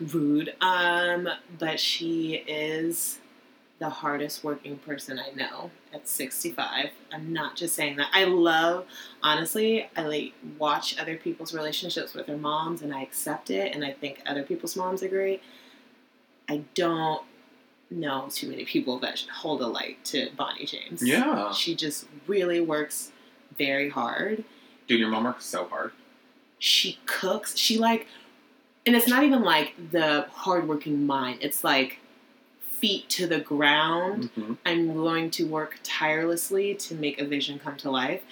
rude. 0.00 0.54
Um, 0.60 1.28
but 1.58 1.80
she 1.80 2.34
is 2.46 3.18
the 3.80 3.90
hardest 3.90 4.44
working 4.44 4.76
person 4.78 5.18
I 5.18 5.32
know 5.34 5.72
at 5.92 6.06
65. 6.08 6.90
I'm 7.12 7.32
not 7.32 7.56
just 7.56 7.74
saying 7.74 7.96
that. 7.96 8.10
I 8.12 8.24
love, 8.26 8.86
honestly, 9.24 9.88
I 9.96 10.02
like 10.02 10.34
watch 10.56 10.96
other 11.00 11.16
people's 11.16 11.52
relationships 11.52 12.14
with 12.14 12.28
their 12.28 12.36
moms 12.36 12.82
and 12.82 12.94
I 12.94 13.02
accept 13.02 13.50
it 13.50 13.74
and 13.74 13.84
I 13.84 13.90
think 13.92 14.22
other 14.24 14.44
people's 14.44 14.76
moms 14.76 15.02
are 15.02 15.08
great. 15.08 15.42
I 16.48 16.62
don't 16.74 17.22
know 17.92 18.28
too 18.30 18.48
many 18.48 18.64
people 18.64 18.98
that 19.00 19.20
hold 19.32 19.60
a 19.62 19.66
light 19.66 20.04
to 20.06 20.30
Bonnie 20.36 20.66
James. 20.66 21.02
Yeah. 21.06 21.52
She 21.52 21.74
just 21.74 22.06
really 22.26 22.60
works 22.60 23.12
very 23.58 23.88
hard 23.90 24.44
Dude, 24.88 24.98
your 25.00 25.08
mom 25.10 25.24
works 25.24 25.44
so 25.44 25.64
hard. 25.66 25.92
she 26.58 26.98
cooks. 27.06 27.56
She 27.56 27.78
like, 27.78 28.06
and 28.86 28.96
it's 28.96 29.06
not 29.08 29.22
even 29.24 29.42
like 29.42 29.74
the 29.92 30.26
hardworking 30.32 31.06
mind. 31.06 31.38
It's 31.42 31.62
like 31.64 31.98
feet 32.60 33.08
to 33.10 33.26
the 33.26 33.38
ground. 33.40 34.30
Mhm. 34.36 34.58
I'm 34.66 34.92
going 34.94 35.30
to 35.32 35.46
work 35.46 35.78
tirelessly 35.84 36.74
to 36.74 36.94
make 36.94 37.20
a 37.20 37.24
vision 37.24 37.58
come 37.60 37.76
to 37.78 37.90
life 37.90 38.22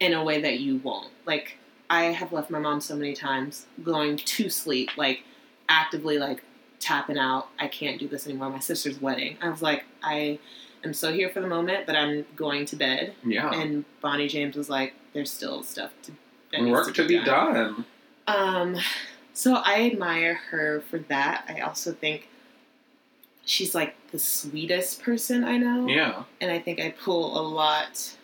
in 0.00 0.12
a 0.12 0.22
way 0.24 0.40
that 0.40 0.58
you 0.58 0.78
won't. 0.78 1.10
Like, 1.24 1.58
I 1.88 2.04
have 2.06 2.32
left 2.32 2.50
my 2.50 2.58
mom 2.58 2.80
so 2.80 2.96
many 2.96 3.14
times 3.14 3.66
going 3.84 4.16
to 4.16 4.50
sleep, 4.50 4.90
like 4.96 5.22
actively 5.68 6.18
like 6.18 6.42
tapping 6.86 7.18
out. 7.18 7.48
I 7.58 7.66
can't 7.68 7.98
do 7.98 8.06
this 8.06 8.26
anymore. 8.26 8.50
My 8.50 8.60
sister's 8.60 9.00
wedding. 9.00 9.36
I 9.40 9.48
was 9.48 9.60
like, 9.60 9.84
I 10.02 10.38
am 10.84 10.94
so 10.94 11.12
here 11.12 11.28
for 11.28 11.40
the 11.40 11.48
moment, 11.48 11.84
but 11.86 11.96
I'm 11.96 12.24
going 12.36 12.64
to 12.66 12.76
bed. 12.76 13.14
Yeah. 13.24 13.52
And 13.52 13.84
Bonnie 14.00 14.28
James 14.28 14.56
was 14.56 14.70
like, 14.70 14.94
"There's 15.12 15.30
still 15.30 15.62
stuff 15.62 15.92
to 16.04 16.12
Work 16.70 16.94
to 16.94 17.06
be 17.06 17.18
done. 17.22 17.84
um, 18.28 18.76
so 19.34 19.56
I 19.56 19.84
admire 19.90 20.34
her 20.50 20.80
for 20.88 20.98
that. 21.00 21.44
I 21.48 21.60
also 21.60 21.92
think 21.92 22.28
she's 23.44 23.74
like 23.74 23.94
the 24.10 24.18
sweetest 24.18 25.02
person 25.02 25.44
I 25.44 25.58
know. 25.58 25.86
Yeah. 25.88 26.22
And 26.40 26.50
I 26.50 26.58
think 26.58 26.80
I 26.80 26.90
pull 26.90 27.38
a 27.38 27.42
lot 27.42 28.16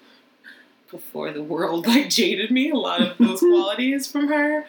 before 0.90 1.32
the 1.32 1.42
world 1.42 1.86
like 1.86 2.08
jaded 2.08 2.50
me, 2.50 2.70
a 2.70 2.76
lot 2.76 3.02
of 3.02 3.18
those 3.18 3.40
qualities 3.50 4.10
from 4.10 4.28
her. 4.28 4.64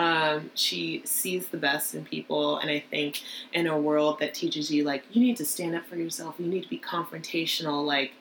Um, 0.00 0.50
she 0.54 1.02
sees 1.04 1.48
the 1.48 1.58
best 1.58 1.94
in 1.94 2.06
people, 2.06 2.56
and 2.56 2.70
I 2.70 2.80
think 2.80 3.20
in 3.52 3.66
a 3.66 3.78
world 3.78 4.18
that 4.20 4.32
teaches 4.32 4.70
you 4.70 4.82
like 4.82 5.04
you 5.12 5.20
need 5.20 5.36
to 5.36 5.44
stand 5.44 5.74
up 5.74 5.84
for 5.84 5.96
yourself, 5.96 6.36
you 6.38 6.46
need 6.46 6.62
to 6.62 6.70
be 6.70 6.78
confrontational, 6.78 7.84
like 7.84 8.12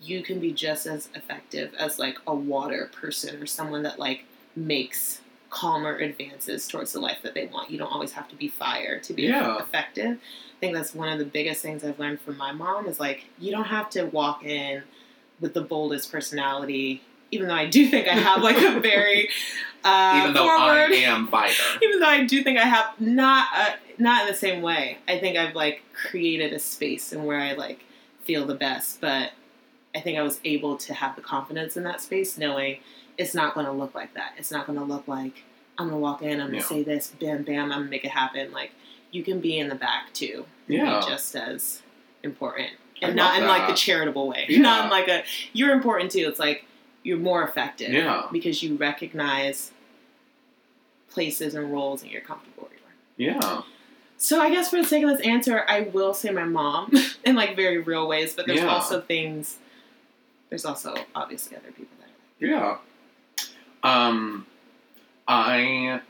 you 0.00 0.22
can 0.22 0.38
be 0.38 0.52
just 0.52 0.86
as 0.86 1.08
effective 1.16 1.74
as 1.76 1.98
like 1.98 2.18
a 2.28 2.34
water 2.34 2.88
person 2.92 3.42
or 3.42 3.46
someone 3.46 3.82
that 3.82 3.98
like 3.98 4.26
makes 4.54 5.20
calmer 5.50 5.96
advances 5.96 6.68
towards 6.68 6.92
the 6.92 7.00
life 7.00 7.18
that 7.24 7.34
they 7.34 7.46
want. 7.46 7.68
You 7.68 7.78
don't 7.78 7.92
always 7.92 8.12
have 8.12 8.28
to 8.28 8.36
be 8.36 8.46
fire 8.46 9.00
to 9.00 9.12
be 9.12 9.22
Yeah. 9.24 9.58
effective. 9.58 10.18
I 10.20 10.60
think 10.60 10.74
that's 10.76 10.94
one 10.94 11.08
of 11.08 11.18
the 11.18 11.24
biggest 11.24 11.62
things 11.62 11.82
I've 11.82 11.98
learned 11.98 12.20
from 12.20 12.36
my 12.36 12.52
mom 12.52 12.86
is 12.86 13.00
like 13.00 13.24
you 13.40 13.50
don't 13.50 13.64
have 13.64 13.90
to 13.90 14.04
walk 14.04 14.44
in 14.44 14.84
with 15.40 15.52
the 15.52 15.62
boldest 15.62 16.12
personality. 16.12 17.02
Even 17.30 17.48
though 17.48 17.54
I 17.54 17.66
do 17.66 17.86
think 17.88 18.08
I 18.08 18.14
have 18.14 18.42
like 18.42 18.56
a 18.56 18.80
very 18.80 19.28
uh, 19.84 20.20
Even 20.22 20.34
though 20.34 20.46
forward, 20.46 20.92
I 20.92 21.02
am 21.04 21.28
fighter. 21.28 21.62
even 21.82 22.00
though 22.00 22.06
I 22.06 22.24
do 22.24 22.42
think 22.42 22.58
I 22.58 22.64
have 22.64 22.98
not 23.00 23.48
uh, 23.54 23.70
not 23.98 24.22
in 24.22 24.28
the 24.28 24.38
same 24.38 24.62
way. 24.62 24.98
I 25.06 25.18
think 25.18 25.36
I've 25.36 25.54
like 25.54 25.82
created 25.92 26.52
a 26.52 26.58
space 26.58 27.12
and 27.12 27.26
where 27.26 27.38
I 27.40 27.52
like 27.52 27.84
feel 28.24 28.46
the 28.46 28.54
best, 28.54 29.00
but 29.00 29.32
I 29.94 30.00
think 30.00 30.18
I 30.18 30.22
was 30.22 30.40
able 30.44 30.76
to 30.78 30.94
have 30.94 31.16
the 31.16 31.22
confidence 31.22 31.76
in 31.76 31.84
that 31.84 32.00
space, 32.00 32.36
knowing 32.38 32.78
it's 33.16 33.34
not 33.34 33.54
going 33.54 33.66
to 33.66 33.72
look 33.72 33.94
like 33.94 34.14
that. 34.14 34.32
It's 34.36 34.50
not 34.50 34.66
going 34.66 34.78
to 34.78 34.84
look 34.84 35.06
like 35.08 35.44
I'm 35.78 35.88
going 35.88 35.98
to 35.98 36.02
walk 36.02 36.22
in, 36.22 36.32
I'm 36.40 36.48
going 36.48 36.50
to 36.52 36.56
Yeah. 36.56 36.62
say 36.64 36.82
this, 36.82 37.12
bam, 37.20 37.42
bam, 37.44 37.64
I'm 37.64 37.78
going 37.78 37.84
to 37.84 37.90
make 37.90 38.04
it 38.04 38.10
happen. 38.10 38.52
Like 38.52 38.72
you 39.10 39.22
can 39.22 39.40
be 39.40 39.58
in 39.58 39.68
the 39.68 39.74
back 39.74 40.12
too, 40.12 40.44
Yeah. 40.66 41.00
just 41.06 41.34
as 41.36 41.82
important, 42.22 42.70
and 43.00 43.14
not 43.16 43.34
love 43.34 43.42
in 43.42 43.48
like 43.48 43.68
the 43.68 43.74
charitable 43.74 44.28
way, 44.28 44.46
Yeah. 44.48 44.58
not 44.60 44.84
in 44.86 44.90
like 44.90 45.08
a 45.08 45.22
you're 45.52 45.72
important 45.72 46.10
too. 46.10 46.26
It's 46.28 46.38
like 46.40 46.64
you're 47.08 47.16
more 47.18 47.42
effective, 47.42 47.90
Yeah. 47.90 48.26
because 48.30 48.62
you 48.62 48.76
recognize 48.76 49.72
places 51.10 51.54
and 51.54 51.72
roles 51.72 52.02
and 52.02 52.10
you're 52.10 52.20
comfortable 52.20 52.68
where 52.68 53.26
you 53.26 53.32
are. 53.34 53.40
Yeah. 53.40 53.62
So 54.18 54.40
I 54.40 54.50
guess 54.50 54.68
for 54.70 54.76
the 54.76 54.84
sake 54.84 55.02
of 55.04 55.10
this 55.10 55.26
answer, 55.26 55.64
I 55.68 55.82
will 55.82 56.12
say 56.12 56.30
my 56.30 56.44
mom 56.44 56.92
in 57.24 57.34
like 57.34 57.56
very 57.56 57.78
real 57.78 58.06
ways, 58.06 58.34
but 58.34 58.46
there's 58.46 58.60
Yeah. 58.60 58.68
also 58.68 59.00
things. 59.00 59.56
There's 60.50 60.64
also 60.64 60.94
obviously 61.14 61.56
other 61.56 61.72
people 61.72 61.96
that 62.00 62.08
I 62.08 62.50
Yeah. 62.50 62.76
Um, 63.82 64.46
I, 65.26 66.00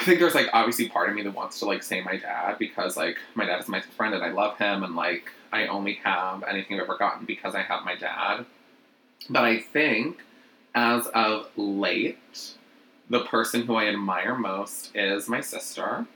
I 0.00 0.04
think 0.04 0.20
there's 0.20 0.34
like 0.34 0.48
obviously 0.52 0.88
part 0.88 1.08
of 1.08 1.14
me 1.14 1.22
that 1.22 1.34
wants 1.34 1.58
to 1.58 1.66
like 1.66 1.82
say 1.82 2.00
my 2.00 2.16
dad 2.16 2.56
because 2.58 2.96
like 2.96 3.16
my 3.34 3.44
dad 3.44 3.60
is 3.60 3.68
my 3.68 3.80
friend 3.80 4.14
and 4.14 4.22
I 4.24 4.30
love 4.30 4.56
him 4.58 4.82
and 4.82 4.94
like 4.96 5.30
I 5.52 5.66
only 5.66 5.94
have 6.04 6.42
anything 6.44 6.76
I've 6.78 6.84
ever 6.84 6.96
gotten 6.96 7.26
because 7.26 7.54
I 7.54 7.62
have 7.62 7.84
my 7.84 7.96
dad. 7.96 8.44
But 9.28 9.44
I 9.44 9.60
think 9.60 10.18
as 10.74 11.06
of 11.08 11.48
late, 11.56 12.54
the 13.08 13.20
person 13.24 13.66
who 13.66 13.74
I 13.76 13.86
admire 13.86 14.34
most 14.34 14.94
is 14.94 15.28
my 15.28 15.40
sister. 15.40 16.06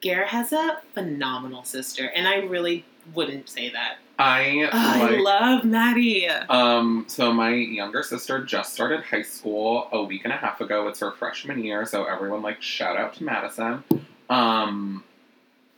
Garrett 0.00 0.28
has 0.28 0.52
a 0.52 0.80
phenomenal 0.94 1.64
sister, 1.64 2.06
and 2.08 2.26
I 2.26 2.38
really 2.38 2.84
wouldn't 3.14 3.48
say 3.48 3.70
that. 3.70 3.98
I 4.18 4.68
Oh, 4.72 5.04
I 5.04 5.16
love 5.18 5.64
Maddie. 5.64 6.28
Um, 6.28 7.04
so 7.08 7.32
my 7.32 7.50
younger 7.54 8.02
sister 8.02 8.44
just 8.44 8.72
started 8.72 9.02
high 9.02 9.22
school 9.22 9.88
a 9.92 10.02
week 10.02 10.22
and 10.24 10.32
a 10.32 10.36
half 10.36 10.60
ago. 10.60 10.88
It's 10.88 11.00
her 11.00 11.12
freshman 11.12 11.64
year, 11.64 11.86
so 11.86 12.04
everyone 12.04 12.42
like 12.42 12.60
shout 12.60 12.96
out 12.96 13.14
to 13.14 13.24
Madison. 13.24 13.84
Um, 14.28 15.04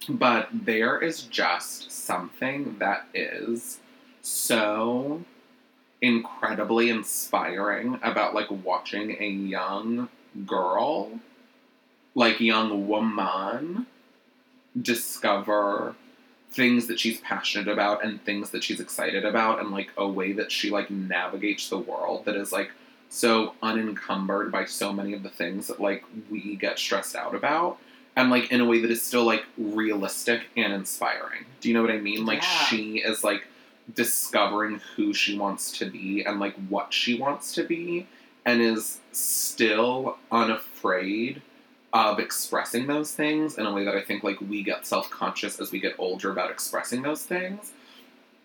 but 0.09 0.49
there 0.53 1.01
is 1.01 1.23
just 1.23 1.91
something 1.91 2.77
that 2.79 3.07
is 3.15 3.79
so 4.21 5.23
incredibly 6.05 6.90
inspiring 6.90 7.99
about 8.03 8.35
like 8.35 8.51
watching 8.51 9.17
a 9.21 9.29
young 9.29 10.09
girl, 10.47 11.19
like 12.14 12.40
young 12.40 12.87
woman, 12.87 13.87
discover 14.81 15.95
things 16.51 16.87
that 16.87 17.01
she's 17.01 17.19
passionate 17.21 17.69
about 17.73 18.05
and 18.05 18.23
things 18.25 18.51
that 18.51 18.62
she's 18.62 18.81
excited 18.81 19.25
about 19.25 19.61
and 19.61 19.71
like 19.71 19.90
a 19.97 20.07
way 20.07 20.33
that 20.33 20.53
she 20.53 20.71
like 20.71 20.90
navigates 20.90 21.69
the 21.69 21.79
world 21.79 22.25
that 22.27 22.37
is 22.37 22.53
like 22.53 22.71
so 23.09 23.55
unencumbered 23.62 24.53
by 24.53 24.64
so 24.64 24.93
many 24.93 25.14
of 25.14 25.23
the 25.23 25.29
things 25.31 25.67
that 25.69 25.81
like 25.81 26.05
we 26.31 26.55
get 26.57 26.79
stressed 26.79 27.17
out 27.17 27.35
about 27.35 27.79
and 28.14 28.31
like 28.31 28.53
in 28.53 28.61
a 28.61 28.64
way 28.64 28.81
that 28.81 28.90
is 28.90 29.03
still 29.03 29.25
like 29.25 29.45
realistic 29.57 30.43
and 30.57 30.73
inspiring. 30.73 31.45
Do 31.61 31.69
you 31.69 31.75
know 31.75 31.83
what 31.83 31.90
I 31.90 31.99
mean? 31.99 32.27
Like 32.27 32.43
Yeah. 32.43 32.64
she 32.67 32.99
is 32.99 33.25
like 33.25 33.47
discovering 33.94 34.81
who 34.97 35.12
she 35.12 35.37
wants 35.38 35.77
to 35.79 35.85
be 35.87 36.25
and 36.25 36.40
like 36.40 36.55
what 36.68 36.92
she 36.94 37.18
wants 37.18 37.53
to 37.55 37.64
be 37.64 38.07
and 38.47 38.61
is 38.62 39.01
still 39.12 40.16
unafraid 40.33 41.42
of 41.92 42.18
expressing 42.18 42.87
those 42.87 43.12
things 43.12 43.57
in 43.59 43.66
a 43.66 43.73
way 43.73 43.85
that 43.85 43.94
I 43.94 44.01
think 44.01 44.25
like 44.25 44.40
we 44.40 44.62
get 44.62 44.87
self-conscious 44.87 45.61
as 45.61 45.70
we 45.70 45.79
get 45.81 45.94
older 45.99 46.31
about 46.31 46.51
expressing 46.51 47.03
those 47.03 47.23
things. 47.25 47.73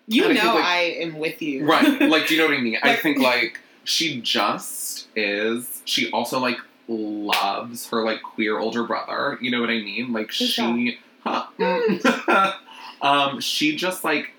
You 0.06 0.24
And 0.24 0.32
I 0.32 0.34
know 0.34 0.40
think, 0.42 0.54
like- 0.54 0.64
I 0.64 0.80
am 1.02 1.18
with 1.18 1.42
you. 1.42 1.64
Right. 1.66 2.00
Like 2.08 2.26
do 2.28 2.34
you 2.34 2.40
know 2.40 2.46
what 2.48 2.56
I 2.56 2.60
mean? 2.60 2.78
I 2.82 2.94
think 2.96 3.18
like 3.18 3.60
she 3.84 4.20
just 4.20 5.08
is 5.16 5.82
she 5.84 6.10
also 6.12 6.38
like 6.38 6.58
loves 6.86 7.88
her 7.90 8.04
like 8.04 8.22
queer 8.22 8.58
older 8.58 8.84
brother. 8.84 9.38
You 9.40 9.50
know 9.50 9.60
what 9.60 9.70
I 9.70 9.78
mean? 9.80 10.12
Like 10.12 10.28
Who's 10.28 10.50
she 10.50 10.98
huh, 11.24 11.46
mm. 11.58 12.54
um 13.02 13.40
she 13.40 13.74
just 13.76 14.04
like 14.04 14.32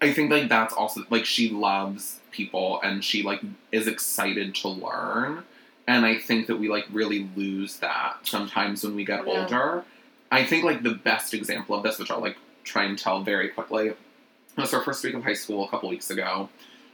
I 0.00 0.12
think 0.12 0.30
like 0.30 0.48
that's 0.48 0.74
also 0.74 1.02
like 1.10 1.24
she 1.24 1.48
loves 1.50 2.20
people 2.30 2.80
and 2.82 3.02
she 3.04 3.22
like 3.22 3.40
is 3.72 3.86
excited 3.86 4.54
to 4.56 4.68
learn. 4.68 5.44
And 5.86 6.04
I 6.06 6.18
think 6.18 6.46
that 6.46 6.56
we 6.56 6.68
like 6.68 6.86
really 6.92 7.28
lose 7.36 7.76
that 7.78 8.18
sometimes 8.22 8.84
when 8.84 8.94
we 8.96 9.04
get 9.04 9.26
Yeah. 9.26 9.42
older. 9.42 9.84
I 10.30 10.44
think 10.44 10.64
like 10.64 10.82
the 10.82 10.94
best 10.94 11.32
example 11.34 11.76
of 11.76 11.82
this, 11.82 11.98
which 11.98 12.10
I'll 12.10 12.20
like 12.20 12.36
try 12.64 12.84
and 12.84 12.98
tell 12.98 13.22
very 13.22 13.48
quickly, 13.48 13.92
was 14.56 14.70
her 14.72 14.80
first 14.82 15.04
week 15.04 15.14
of 15.14 15.22
high 15.24 15.34
school 15.34 15.64
a 15.64 15.68
couple 15.68 15.88
weeks 15.88 16.10
ago. 16.10 16.48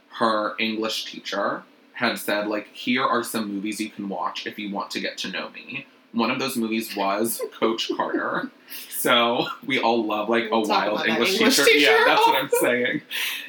Her 0.09 0.55
English 0.59 1.05
teacher 1.05 1.63
had 1.93 2.17
said, 2.17 2.47
like, 2.47 2.67
here 2.67 3.03
are 3.03 3.23
some 3.23 3.53
movies 3.53 3.79
you 3.79 3.89
can 3.89 4.09
watch 4.09 4.45
if 4.47 4.57
you 4.59 4.71
want 4.73 4.91
to 4.91 4.99
get 4.99 5.17
to 5.19 5.29
know 5.29 5.49
me. 5.49 5.85
One 6.13 6.29
of 6.31 6.39
those 6.39 6.57
movies 6.57 6.95
was 6.95 7.41
Coach 7.59 7.91
Carter. 7.95 8.51
So 8.89 9.47
we 9.65 9.79
all 9.79 10.05
love 10.05 10.29
like 10.29 10.51
We'll 10.51 10.65
a 10.65 10.67
wild 10.67 11.07
English, 11.07 11.33
English 11.39 11.55
teacher. 11.57 11.65
teacher. 11.65 11.79
Yeah, 11.79 12.03
that's 12.05 12.27
what 12.27 12.35
I'm 12.35 12.49
saying. 12.59 13.01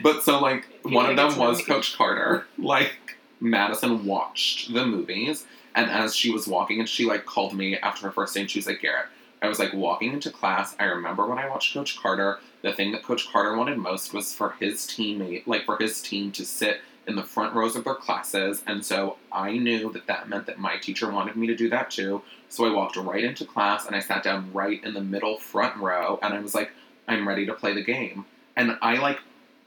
But 0.03 0.23
so 0.23 0.41
like 0.41 0.67
you 0.85 0.95
one 0.95 1.11
of 1.11 1.17
them 1.17 1.37
was 1.39 1.59
me. 1.59 1.65
Coach 1.65 1.97
Carter. 1.97 2.47
Like 2.59 3.17
Madison 3.41 4.05
watched 4.07 4.73
the 4.73 4.87
movies, 4.87 5.45
and 5.75 5.91
as 5.91 6.15
she 6.15 6.31
was 6.31 6.47
walking, 6.47 6.79
and 6.81 6.89
she 6.89 7.05
like 7.05 7.27
called 7.27 7.55
me 7.55 7.77
after 7.79 8.07
her 8.07 8.13
first 8.13 8.35
day, 8.35 8.41
and 8.43 8.51
she 8.51 8.59
was 8.59 8.67
like, 8.67 8.81
Garrett, 8.81 9.07
I 9.43 9.49
was 9.49 9.59
like 9.59 9.75
walking 9.75 10.13
into 10.13 10.31
class. 10.31 10.77
I 10.79 10.85
remember 10.85 11.27
when 11.27 11.39
I 11.39 11.49
watched 11.49 11.75
Coach 11.75 11.99
Carter. 12.01 12.39
The 12.63 12.73
thing 12.73 12.93
that 12.93 13.03
Coach 13.03 13.29
Carter 13.31 13.57
wanted 13.57 13.77
most 13.79 14.15
was 14.15 14.33
for 14.33 14.55
his 14.61 14.87
teammate, 14.87 15.49
like 15.49 15.65
for 15.65 15.77
his 15.79 16.01
team, 16.01 16.31
to 16.33 16.45
sit 16.45 16.81
in 17.07 17.17
the 17.17 17.23
front 17.23 17.55
rows 17.55 17.75
of 17.77 17.85
their 17.85 17.95
classes, 17.97 18.63
and 18.67 18.85
so 18.85 19.17
I 19.33 19.57
knew 19.59 19.91
that 19.93 20.07
that 20.07 20.29
meant 20.29 20.47
that 20.47 20.59
my 20.59 20.77
teacher 20.79 21.11
wanted 21.11 21.37
me 21.37 21.47
to 21.49 21.57
do 21.57 21.69
that 21.71 21.91
too. 21.91 22.23
So 22.49 22.65
I 22.65 22.73
walked 22.73 22.97
right 22.97 23.25
into 23.25 23.45
class 23.45 23.87
and 23.87 23.97
I 23.97 24.01
sat 24.01 24.23
down 24.23 24.53
right 24.53 24.83
in 24.85 24.95
the 24.95 25.01
middle 25.01 25.39
front 25.39 25.77
row, 25.79 26.19
and 26.23 26.33
I 26.35 26.41
was 26.41 26.55
like, 26.55 26.71
I'm 27.09 27.27
ready 27.27 27.45
to 27.47 27.55
play 27.55 27.73
the 27.75 27.83
game, 27.83 28.25
and 28.57 28.79
I 28.83 28.97
like 28.99 29.19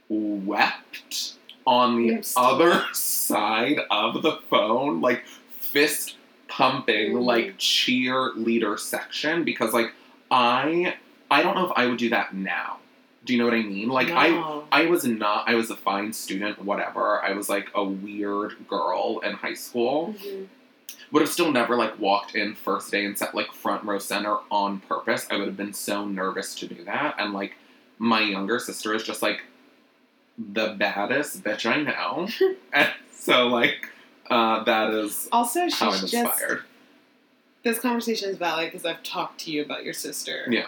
wept 0.10 1.34
on 1.68 1.98
the 1.98 2.24
other 2.38 2.86
side 2.94 3.80
of 3.90 4.22
the 4.22 4.38
phone, 4.50 5.02
like 5.02 5.24
fist 5.60 6.16
pumping, 6.48 7.14
Mhm. 7.14 7.26
like 7.26 7.58
cheerleader 7.58 8.80
section 8.80 9.44
because 9.44 9.74
like 9.74 9.92
I 10.32 10.96
I 11.30 11.42
don't 11.42 11.56
know 11.56 11.66
if 11.66 11.72
I 11.76 11.88
would 11.88 11.98
do 11.98 12.10
that 12.10 12.34
now. 12.36 12.78
Do 13.26 13.34
you 13.34 13.40
know 13.40 13.46
what 13.46 13.54
I 13.56 13.64
mean? 13.64 13.90
Like 13.90 14.10
I 14.12 14.30
No. 14.30 14.66
I 14.72 14.86
was 14.86 15.04
not 15.04 15.50
I 15.50 15.56
was 15.56 15.70
a 15.70 15.76
fine 15.76 16.14
student, 16.14 16.64
whatever. 16.64 17.22
I 17.24 17.34
was 17.34 17.50
like 17.50 17.70
a 17.76 17.84
weird 17.84 18.68
girl 18.70 19.20
in 19.24 19.34
high 19.34 19.56
school. 19.56 20.16
Mhm. 20.20 20.48
Would 21.12 21.22
have 21.22 21.32
still 21.32 21.52
never 21.52 21.76
like 21.76 21.98
walked 22.00 22.36
in 22.36 22.56
first 22.56 22.92
day 22.92 23.06
and 23.06 23.18
sat 23.18 23.34
like 23.36 23.52
front 23.52 23.84
row 23.84 24.00
center 24.00 24.38
on 24.52 24.80
purpose. 24.82 25.28
I 25.32 25.38
would 25.38 25.48
have 25.48 25.58
been 25.58 25.74
so 25.74 26.06
nervous 26.06 26.56
to 26.56 26.68
do 26.68 26.84
that. 26.86 27.16
And 27.18 27.34
like 27.34 27.56
my 27.98 28.22
younger 28.22 28.60
sister 28.60 28.94
is 28.94 29.04
just 29.04 29.22
like 29.22 29.42
the 30.38 30.76
baddest 30.78 31.44
bitch 31.44 31.66
I 31.66 31.82
know. 31.82 32.28
and 32.74 32.92
so 33.12 33.48
like 33.48 33.90
uh, 34.30 34.64
that 34.64 34.92
is 34.94 35.30
Also, 35.32 35.70
how 35.72 35.92
I'm 35.92 36.00
she's 36.00 36.12
just 36.12 36.42
this 37.64 37.80
conversation 37.80 38.30
is 38.30 38.38
valid 38.38 38.72
because 38.72 38.86
I've 38.86 39.02
talked 39.04 39.40
to 39.42 39.52
you 39.52 39.64
about 39.64 39.84
your 39.84 39.94
sister 39.94 40.46
Yeah. 40.50 40.68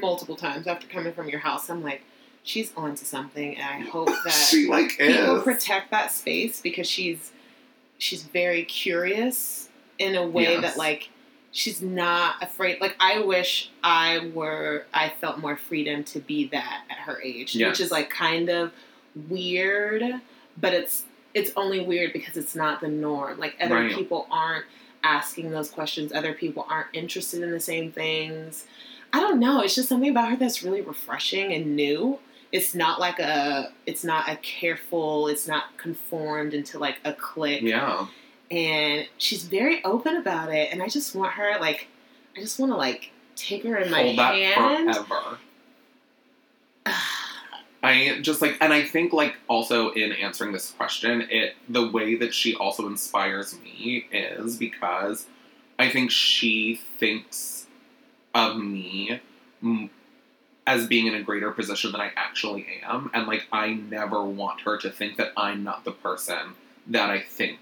Multiple 0.00 0.36
times 0.36 0.66
after 0.66 0.86
coming 0.86 1.12
from 1.12 1.28
your 1.28 1.40
house. 1.40 1.68
I'm 1.70 1.82
like, 1.82 2.02
she's 2.42 2.72
onto 2.76 3.04
something, 3.04 3.56
and 3.56 3.64
I 3.86 3.88
hope 3.90 4.08
that 4.24 4.30
she 4.32 4.68
like 4.68 4.90
people 4.98 5.36
is. 5.38 5.42
protect 5.42 5.90
that 5.90 6.12
space 6.12 6.60
because 6.60 6.88
she's 6.88 7.32
she's 7.98 8.22
very 8.22 8.64
curious 8.64 9.68
in 9.98 10.14
a 10.16 10.26
way 10.26 10.44
Yes. 10.44 10.62
that 10.62 10.76
like 10.78 11.10
she's 11.52 11.82
not 11.82 12.42
afraid 12.42 12.80
like 12.80 12.96
i 13.00 13.20
wish 13.20 13.70
i 13.82 14.30
were 14.32 14.86
i 14.94 15.10
felt 15.20 15.38
more 15.38 15.56
freedom 15.56 16.02
to 16.04 16.20
be 16.20 16.46
that 16.46 16.84
at 16.88 16.96
her 16.96 17.20
age 17.20 17.54
Yes. 17.56 17.68
which 17.70 17.80
is 17.80 17.90
like 17.90 18.08
kind 18.08 18.48
of 18.48 18.72
weird 19.28 20.02
but 20.58 20.72
it's 20.72 21.04
it's 21.34 21.50
only 21.56 21.80
weird 21.80 22.12
because 22.12 22.36
it's 22.36 22.54
not 22.54 22.80
the 22.80 22.88
norm 22.88 23.38
like 23.38 23.56
other 23.60 23.74
Right. 23.74 23.94
people 23.94 24.26
aren't 24.30 24.64
asking 25.02 25.50
those 25.50 25.70
questions 25.70 26.12
other 26.12 26.32
people 26.32 26.66
aren't 26.68 26.88
interested 26.92 27.42
in 27.42 27.50
the 27.50 27.60
same 27.60 27.90
things 27.92 28.64
i 29.12 29.20
don't 29.20 29.38
know 29.38 29.60
it's 29.60 29.74
just 29.74 29.88
something 29.88 30.10
about 30.10 30.30
her 30.30 30.36
that's 30.36 30.62
really 30.62 30.80
refreshing 30.80 31.52
and 31.52 31.76
new 31.76 32.18
it's 32.52 32.74
not 32.74 32.98
like 32.98 33.18
a 33.18 33.72
it's 33.86 34.04
not 34.04 34.28
a 34.28 34.36
careful 34.36 35.28
it's 35.28 35.46
not 35.46 35.76
conformed 35.76 36.54
into 36.54 36.78
like 36.78 36.98
a 37.04 37.12
clique 37.12 37.62
yeah. 37.62 38.06
and 38.50 39.06
she's 39.18 39.44
very 39.44 39.82
open 39.84 40.16
about 40.16 40.52
it 40.52 40.72
and 40.72 40.82
i 40.82 40.88
just 40.88 41.14
want 41.14 41.32
her 41.32 41.58
like 41.60 41.88
i 42.36 42.40
just 42.40 42.58
want 42.58 42.72
to 42.72 42.76
like 42.76 43.12
take 43.40 43.64
her 43.64 43.76
in 43.78 43.90
my 43.90 44.02
Hold 44.02 44.18
that 44.18 44.34
hand 44.34 44.96
forever. 44.96 45.38
I 47.82 48.18
just 48.20 48.42
like, 48.42 48.58
and 48.60 48.74
I 48.74 48.84
think 48.84 49.14
like 49.14 49.36
also 49.48 49.90
in 49.92 50.12
answering 50.12 50.52
this 50.52 50.72
question, 50.72 51.22
it 51.30 51.54
the 51.68 51.90
way 51.90 52.14
that 52.16 52.34
she 52.34 52.54
also 52.54 52.86
inspires 52.86 53.58
me 53.60 54.06
is 54.12 54.56
because 54.56 55.26
I 55.78 55.88
think 55.88 56.10
she 56.10 56.80
thinks 56.98 57.59
of 58.34 58.56
me 58.58 59.20
as 60.66 60.86
being 60.86 61.06
in 61.06 61.14
a 61.14 61.22
greater 61.22 61.50
position 61.50 61.92
than 61.92 62.00
I 62.00 62.12
actually 62.16 62.66
am, 62.84 63.10
and 63.14 63.26
like 63.26 63.46
I 63.52 63.74
never 63.74 64.22
want 64.24 64.60
her 64.62 64.76
to 64.78 64.90
think 64.90 65.16
that 65.16 65.32
I'm 65.36 65.64
not 65.64 65.84
the 65.84 65.92
person 65.92 66.54
that 66.88 67.10
I 67.10 67.20
think 67.20 67.58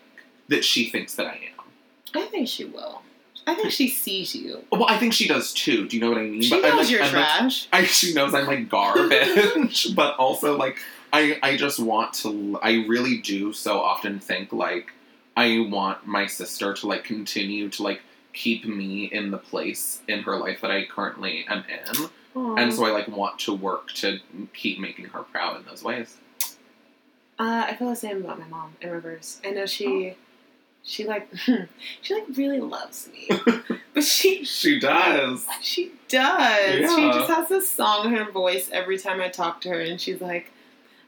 that 0.49 0.65
she 0.65 0.89
thinks 0.89 1.15
that 1.17 1.27
I 1.27 1.35
am. 1.59 2.21
i 2.23 2.27
think 2.27 2.49
she 2.49 2.65
will 2.65 3.03
i 3.47 3.55
think 3.55 3.71
she 3.71 3.89
sees 3.89 4.35
you 4.35 4.65
Well, 4.73 4.87
I 4.89 4.97
think 4.99 5.13
she 5.13 5.29
does 5.29 5.53
too. 5.53 5.87
Do 5.87 5.97
you 5.97 6.03
know 6.03 6.09
what 6.11 6.19
I 6.19 6.23
mean? 6.25 6.41
she 6.43 6.51
But 6.51 6.63
knows 6.63 6.71
I'm, 6.73 6.79
like, 6.79 6.91
you're 6.91 7.03
I'm, 7.03 7.15
like, 7.15 7.25
trash 7.39 7.69
I, 7.73 7.85
she 7.85 8.15
knows 8.15 8.35
I'm 8.35 8.47
like 8.47 8.69
garbage, 8.69 9.95
but 10.01 10.17
also 10.17 10.57
like 10.57 10.79
I 11.13 11.39
I 11.43 11.57
just 11.57 11.79
want 11.79 12.13
to 12.23 12.59
I 12.63 12.85
really 12.87 13.19
do 13.19 13.53
so 13.53 13.81
often 13.81 14.21
think 14.21 14.53
like 14.53 14.93
I 15.37 15.67
want 15.71 16.07
my 16.07 16.27
sister 16.27 16.73
to 16.75 16.87
like 16.87 17.05
continue 17.05 17.69
to 17.71 17.83
like 17.83 18.01
keep 18.43 18.65
me 18.65 19.05
in 19.19 19.31
the 19.31 19.39
place 19.39 20.03
in 20.07 20.23
her 20.23 20.37
life 20.37 20.61
that 20.63 20.71
I 20.71 20.85
currently 20.87 21.45
am 21.49 21.65
in. 21.79 22.09
And 22.59 22.73
so 22.73 22.85
I 22.85 22.91
like 22.93 23.09
want 23.09 23.39
to 23.41 23.53
work 23.53 23.89
to 23.95 24.19
keep 24.55 24.79
making 24.79 25.07
her 25.07 25.23
proud 25.25 25.57
in 25.59 25.65
those 25.67 25.83
ways. 25.83 26.17
uh, 27.41 27.65
i 27.69 27.75
feel 27.77 27.89
the 27.91 27.97
same 27.97 28.19
about 28.25 28.39
my 28.39 28.47
mom 28.47 28.71
in 28.81 28.91
reverse 28.91 29.41
i 29.45 29.51
know 29.51 29.63
Oh. 29.63 29.67
she 29.67 30.15
she 30.85 31.05
like 31.05 31.29
she 32.03 32.15
like 32.15 32.25
really 32.37 32.61
loves 32.61 33.09
me 33.13 33.29
but 33.95 34.05
she 34.05 34.45
She 34.45 34.79
does. 34.79 35.47
She 35.63 35.93
does. 36.09 36.95
She 36.95 37.03
just 37.19 37.29
has 37.31 37.49
this 37.49 37.69
song 37.69 38.07
in 38.07 38.15
her 38.15 38.31
voice 38.31 38.71
every 38.73 38.99
time 38.99 39.21
I 39.21 39.29
talk 39.29 39.61
to 39.63 39.69
her, 39.71 39.81
and 39.81 40.01
she's 40.01 40.21
like, 40.21 40.51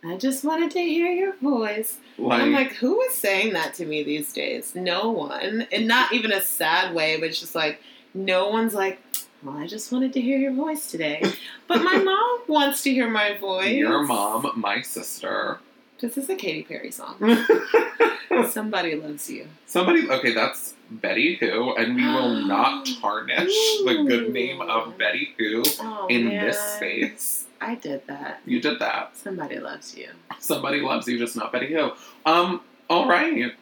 I 0.04 0.16
just 0.16 0.44
wanted 0.44 0.70
to 0.72 0.80
hear 0.80 1.08
your 1.12 1.34
voice. 1.36 1.98
Like, 2.16 2.42
I'm 2.42 2.52
like, 2.52 2.72
who 2.72 3.00
is 3.02 3.14
saying 3.14 3.52
that 3.52 3.74
to 3.74 3.84
me 3.86 4.02
these 4.02 4.32
days? 4.32 4.74
No 4.74 5.10
one. 5.10 5.66
And 5.72 5.86
not 5.86 6.12
even 6.12 6.32
a 6.32 6.40
sad 6.40 6.94
way, 6.94 7.18
but 7.20 7.28
it's 7.28 7.40
just 7.40 7.54
like, 7.54 7.80
no 8.14 8.48
one's 8.48 8.72
like, 8.74 8.98
well, 9.42 9.56
I 9.56 9.66
just 9.66 9.92
wanted 9.92 10.12
to 10.14 10.20
hear 10.20 10.38
your 10.38 10.52
voice 10.54 10.90
today. 10.90 11.22
But 11.66 11.84
my 11.84 11.98
mom 11.98 12.40
wants 12.48 12.82
to 12.82 12.90
hear 12.92 13.08
my 13.08 13.36
voice. 13.38 13.76
your 13.76 14.02
mom, 14.02 14.50
my 14.56 14.80
sister. 14.82 15.60
This 16.00 16.18
is 16.18 16.28
a 16.28 16.34
Katy 16.34 16.64
Perry 16.64 16.90
song. 16.90 17.14
Somebody 18.50 18.96
loves 18.96 19.30
you. 19.30 19.46
Somebody, 19.66 20.10
okay, 20.10 20.32
that's 20.34 20.74
Betty 20.90 21.36
Who, 21.36 21.74
and 21.76 21.94
we 21.94 22.04
will 22.04 22.34
not 22.34 22.86
tarnish 23.00 23.52
the 23.84 24.04
good 24.08 24.32
name 24.32 24.60
of 24.60 24.98
Betty 24.98 25.34
Who 25.38 25.62
Oh, 25.80 26.06
in 26.08 26.28
man. 26.28 26.44
this 26.46 26.58
space. 26.58 27.46
I 27.60 27.74
did 27.74 28.06
that. 28.06 28.40
You 28.46 28.60
did 28.60 28.78
that. 28.78 29.16
Somebody 29.16 29.58
loves 29.58 29.96
you. 29.96 30.08
Somebody 30.38 30.80
loves 30.80 31.06
you, 31.06 31.18
just 31.18 31.36
not 31.36 31.52
Betty 31.52 31.72
Who. 31.72 31.90
Um, 32.24 32.62
all 32.88 33.08
right. 33.08 33.32
11 33.32 33.52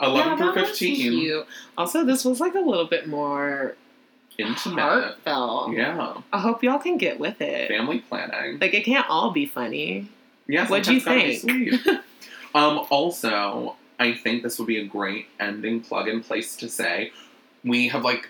Yeah, 0.00 0.36
through 0.36 0.52
that 0.54 0.68
was 0.68 0.78
15. 0.78 1.44
Also, 1.78 2.04
this 2.04 2.24
was 2.24 2.40
like 2.40 2.54
a 2.54 2.60
little 2.60 2.86
bit 2.86 3.08
more 3.08 3.76
Intimate. 4.38 4.80
heartfelt. 4.82 5.72
Yeah. 5.72 6.14
I 6.32 6.38
hope 6.40 6.62
y'all 6.62 6.78
can 6.78 6.98
get 6.98 7.18
with 7.20 7.40
it. 7.40 7.68
Family 7.68 8.00
planning. 8.00 8.58
Like 8.58 8.74
it 8.74 8.84
can't 8.84 9.08
all 9.08 9.30
be 9.30 9.46
funny. 9.46 10.08
Yeah, 10.48 10.66
What'd 10.68 10.86
you 10.92 11.00
sometimes 11.00 11.42
think? 11.42 11.74
sweet. 11.74 12.00
um, 12.54 12.86
also, 12.90 13.76
I 13.98 14.12
think 14.12 14.42
this 14.42 14.58
would 14.58 14.68
be 14.68 14.78
a 14.80 14.84
great 14.86 15.26
ending 15.40 15.80
plug 15.80 16.08
in 16.08 16.22
place 16.22 16.54
to 16.56 16.68
say 16.68 17.12
we 17.64 17.88
have 17.88 18.04
like 18.04 18.28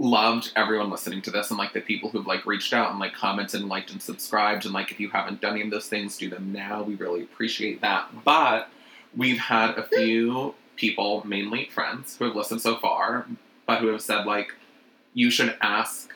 loved 0.00 0.50
everyone 0.56 0.88
listening 0.88 1.20
to 1.20 1.30
this 1.30 1.50
and 1.50 1.58
like 1.58 1.74
the 1.74 1.80
people 1.80 2.08
who've 2.08 2.26
like 2.26 2.46
reached 2.46 2.72
out 2.72 2.90
and 2.90 2.98
like 2.98 3.12
commented 3.12 3.60
and 3.60 3.68
liked 3.68 3.92
and 3.92 4.00
subscribed 4.00 4.64
and 4.64 4.72
like 4.72 4.90
if 4.90 4.98
you 4.98 5.10
haven't 5.10 5.42
done 5.42 5.52
any 5.52 5.62
of 5.62 5.70
those 5.70 5.88
things 5.88 6.16
do 6.16 6.30
them 6.30 6.52
now. 6.52 6.82
We 6.82 6.94
really 6.94 7.22
appreciate 7.22 7.82
that. 7.82 8.08
But 8.24 8.68
we've 9.14 9.38
had 9.38 9.76
a 9.76 9.82
few 9.82 10.54
people 10.76 11.22
mainly 11.26 11.66
friends 11.66 12.16
who 12.16 12.24
have 12.24 12.34
listened 12.34 12.62
so 12.62 12.76
far 12.76 13.26
but 13.66 13.80
who 13.80 13.88
have 13.88 14.00
said 14.00 14.24
like 14.24 14.54
you 15.12 15.30
should 15.30 15.54
ask 15.60 16.14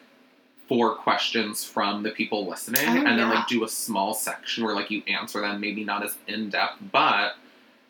for 0.67 0.95
questions 0.95 1.65
from 1.65 2.03
the 2.03 2.11
people 2.11 2.49
listening 2.49 2.83
Oh, 2.87 3.07
and 3.07 3.19
then 3.19 3.29
like 3.29 3.47
do 3.47 3.65
a 3.65 3.69
small 3.69 4.15
section 4.15 4.65
where 4.65 4.75
like 4.75 4.91
you 4.91 5.03
answer 5.07 5.43
them 5.43 5.61
maybe 5.61 5.85
not 5.85 6.03
as 6.03 6.17
in-depth 6.27 6.79
but 6.91 7.35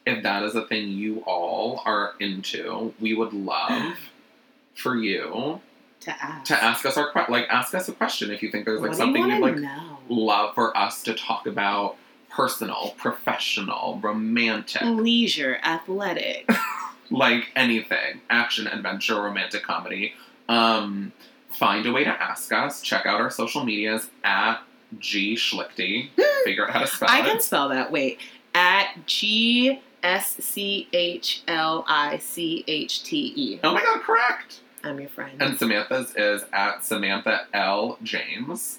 if 0.05 0.25
that 0.25 0.43
is 0.43 0.57
a 0.57 0.67
thing 0.67 0.89
you 0.89 1.21
all 1.21 1.81
are 1.85 2.15
into 2.19 2.93
we 2.99 3.15
would 3.15 3.33
love 3.33 3.95
for 4.75 4.97
you 4.97 5.61
To 6.05 6.25
ask. 6.25 6.45
to 6.47 6.63
ask 6.65 6.87
us 6.87 6.97
our 6.97 7.11
like 7.29 7.47
ask 7.49 7.75
us 7.75 7.89
a 7.89 7.93
question 7.93 8.31
if 8.31 8.43
you 8.43 8.51
think 8.51 8.65
there's 8.67 8.81
like 8.81 8.91
What 8.91 8.97
something 8.99 9.23
you 9.23 9.33
you'd 9.33 9.41
like 9.43 9.57
know? 9.57 9.99
love 10.09 10.55
for 10.55 10.77
us 10.77 11.03
to 11.05 11.15
talk 11.15 11.47
about 11.47 11.97
personal 12.31 12.95
professional 12.97 13.99
romantic 14.03 14.83
Leisure, 14.83 15.59
athletic. 15.63 16.51
like 17.11 17.51
anything 17.57 18.21
action 18.29 18.67
adventure 18.67 19.21
romantic 19.23 19.63
comedy 19.63 20.13
um 20.49 21.13
find 21.51 21.87
a 21.87 21.93
way 21.93 22.03
to 22.05 22.11
ask 22.11 22.53
us 22.53 22.83
check 22.83 23.07
out 23.07 23.21
our 23.21 23.31
social 23.31 23.65
medias 23.65 24.11
at 24.25 24.59
g 24.99 25.35
schlichty 25.37 26.09
figure 26.45 26.67
out 26.67 26.73
how 26.73 26.81
to 26.81 26.87
spell 26.87 27.09
I 27.11 27.21
it 27.21 27.25
can 27.27 27.41
spell 27.41 27.69
that. 27.71 27.91
Wait. 27.93 28.19
At 28.55 29.07
G 29.07 29.81
S 30.03 30.37
C 30.39 30.87
H 30.93 31.43
L 31.49 31.85
I 31.89 32.19
C 32.19 32.63
H 32.69 33.03
T 33.05 33.33
E. 33.37 33.61
oh 33.65 33.73
my 33.75 33.83
god 33.83 34.01
correct 34.03 34.61
I'm 34.85 35.01
your 35.01 35.09
friend. 35.09 35.41
and 35.43 35.59
samantha's 35.59 36.15
is 36.17 36.45
at 36.53 36.85
samantha 36.85 37.47
l 37.53 37.99
james 38.03 38.79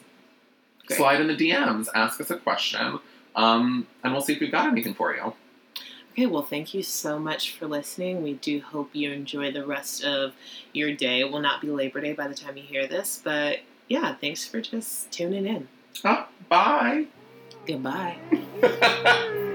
Great. 0.88 0.98
slide 0.98 1.20
in 1.22 1.28
the 1.28 1.36
dms 1.36 1.88
ask 1.96 2.22
us 2.22 2.30
a 2.32 2.38
question 2.38 3.00
um 3.36 3.88
and 4.04 4.13
we'll 4.13 4.22
see 4.22 4.34
if 4.34 4.39
we've 4.39 4.52
got 4.52 4.68
anything 4.68 4.94
for 4.94 5.13
you 5.15 5.34
Okay, 6.13 6.28
well, 6.28 6.44
thank 6.44 6.74
you 6.74 6.82
so 6.82 7.20
much 7.20 7.52
for 7.58 7.68
listening. 7.68 8.24
We 8.24 8.36
do 8.36 8.62
hope 8.62 8.91
you 8.94 9.12
enjoy 9.12 9.52
the 9.52 9.65
rest 9.65 10.06
of 10.06 10.32
your 10.72 10.94
day. 10.96 11.20
It 11.20 11.30
will 11.30 11.41
not 11.41 11.60
be 11.60 11.68
Labor 11.68 12.00
Day 12.00 12.13
by 12.13 12.30
the 12.30 12.34
time 12.34 12.56
you 12.56 12.63
hear 12.63 12.88
this, 12.88 13.20
but 13.22 13.60
yeah, 13.89 14.15
thanks 14.15 14.48
for 14.48 14.62
just 14.62 15.12
tuning 15.12 15.46
in. 15.46 15.68
oh, 16.06 16.26
bye 16.48 17.08
Goodbye. 17.68 18.15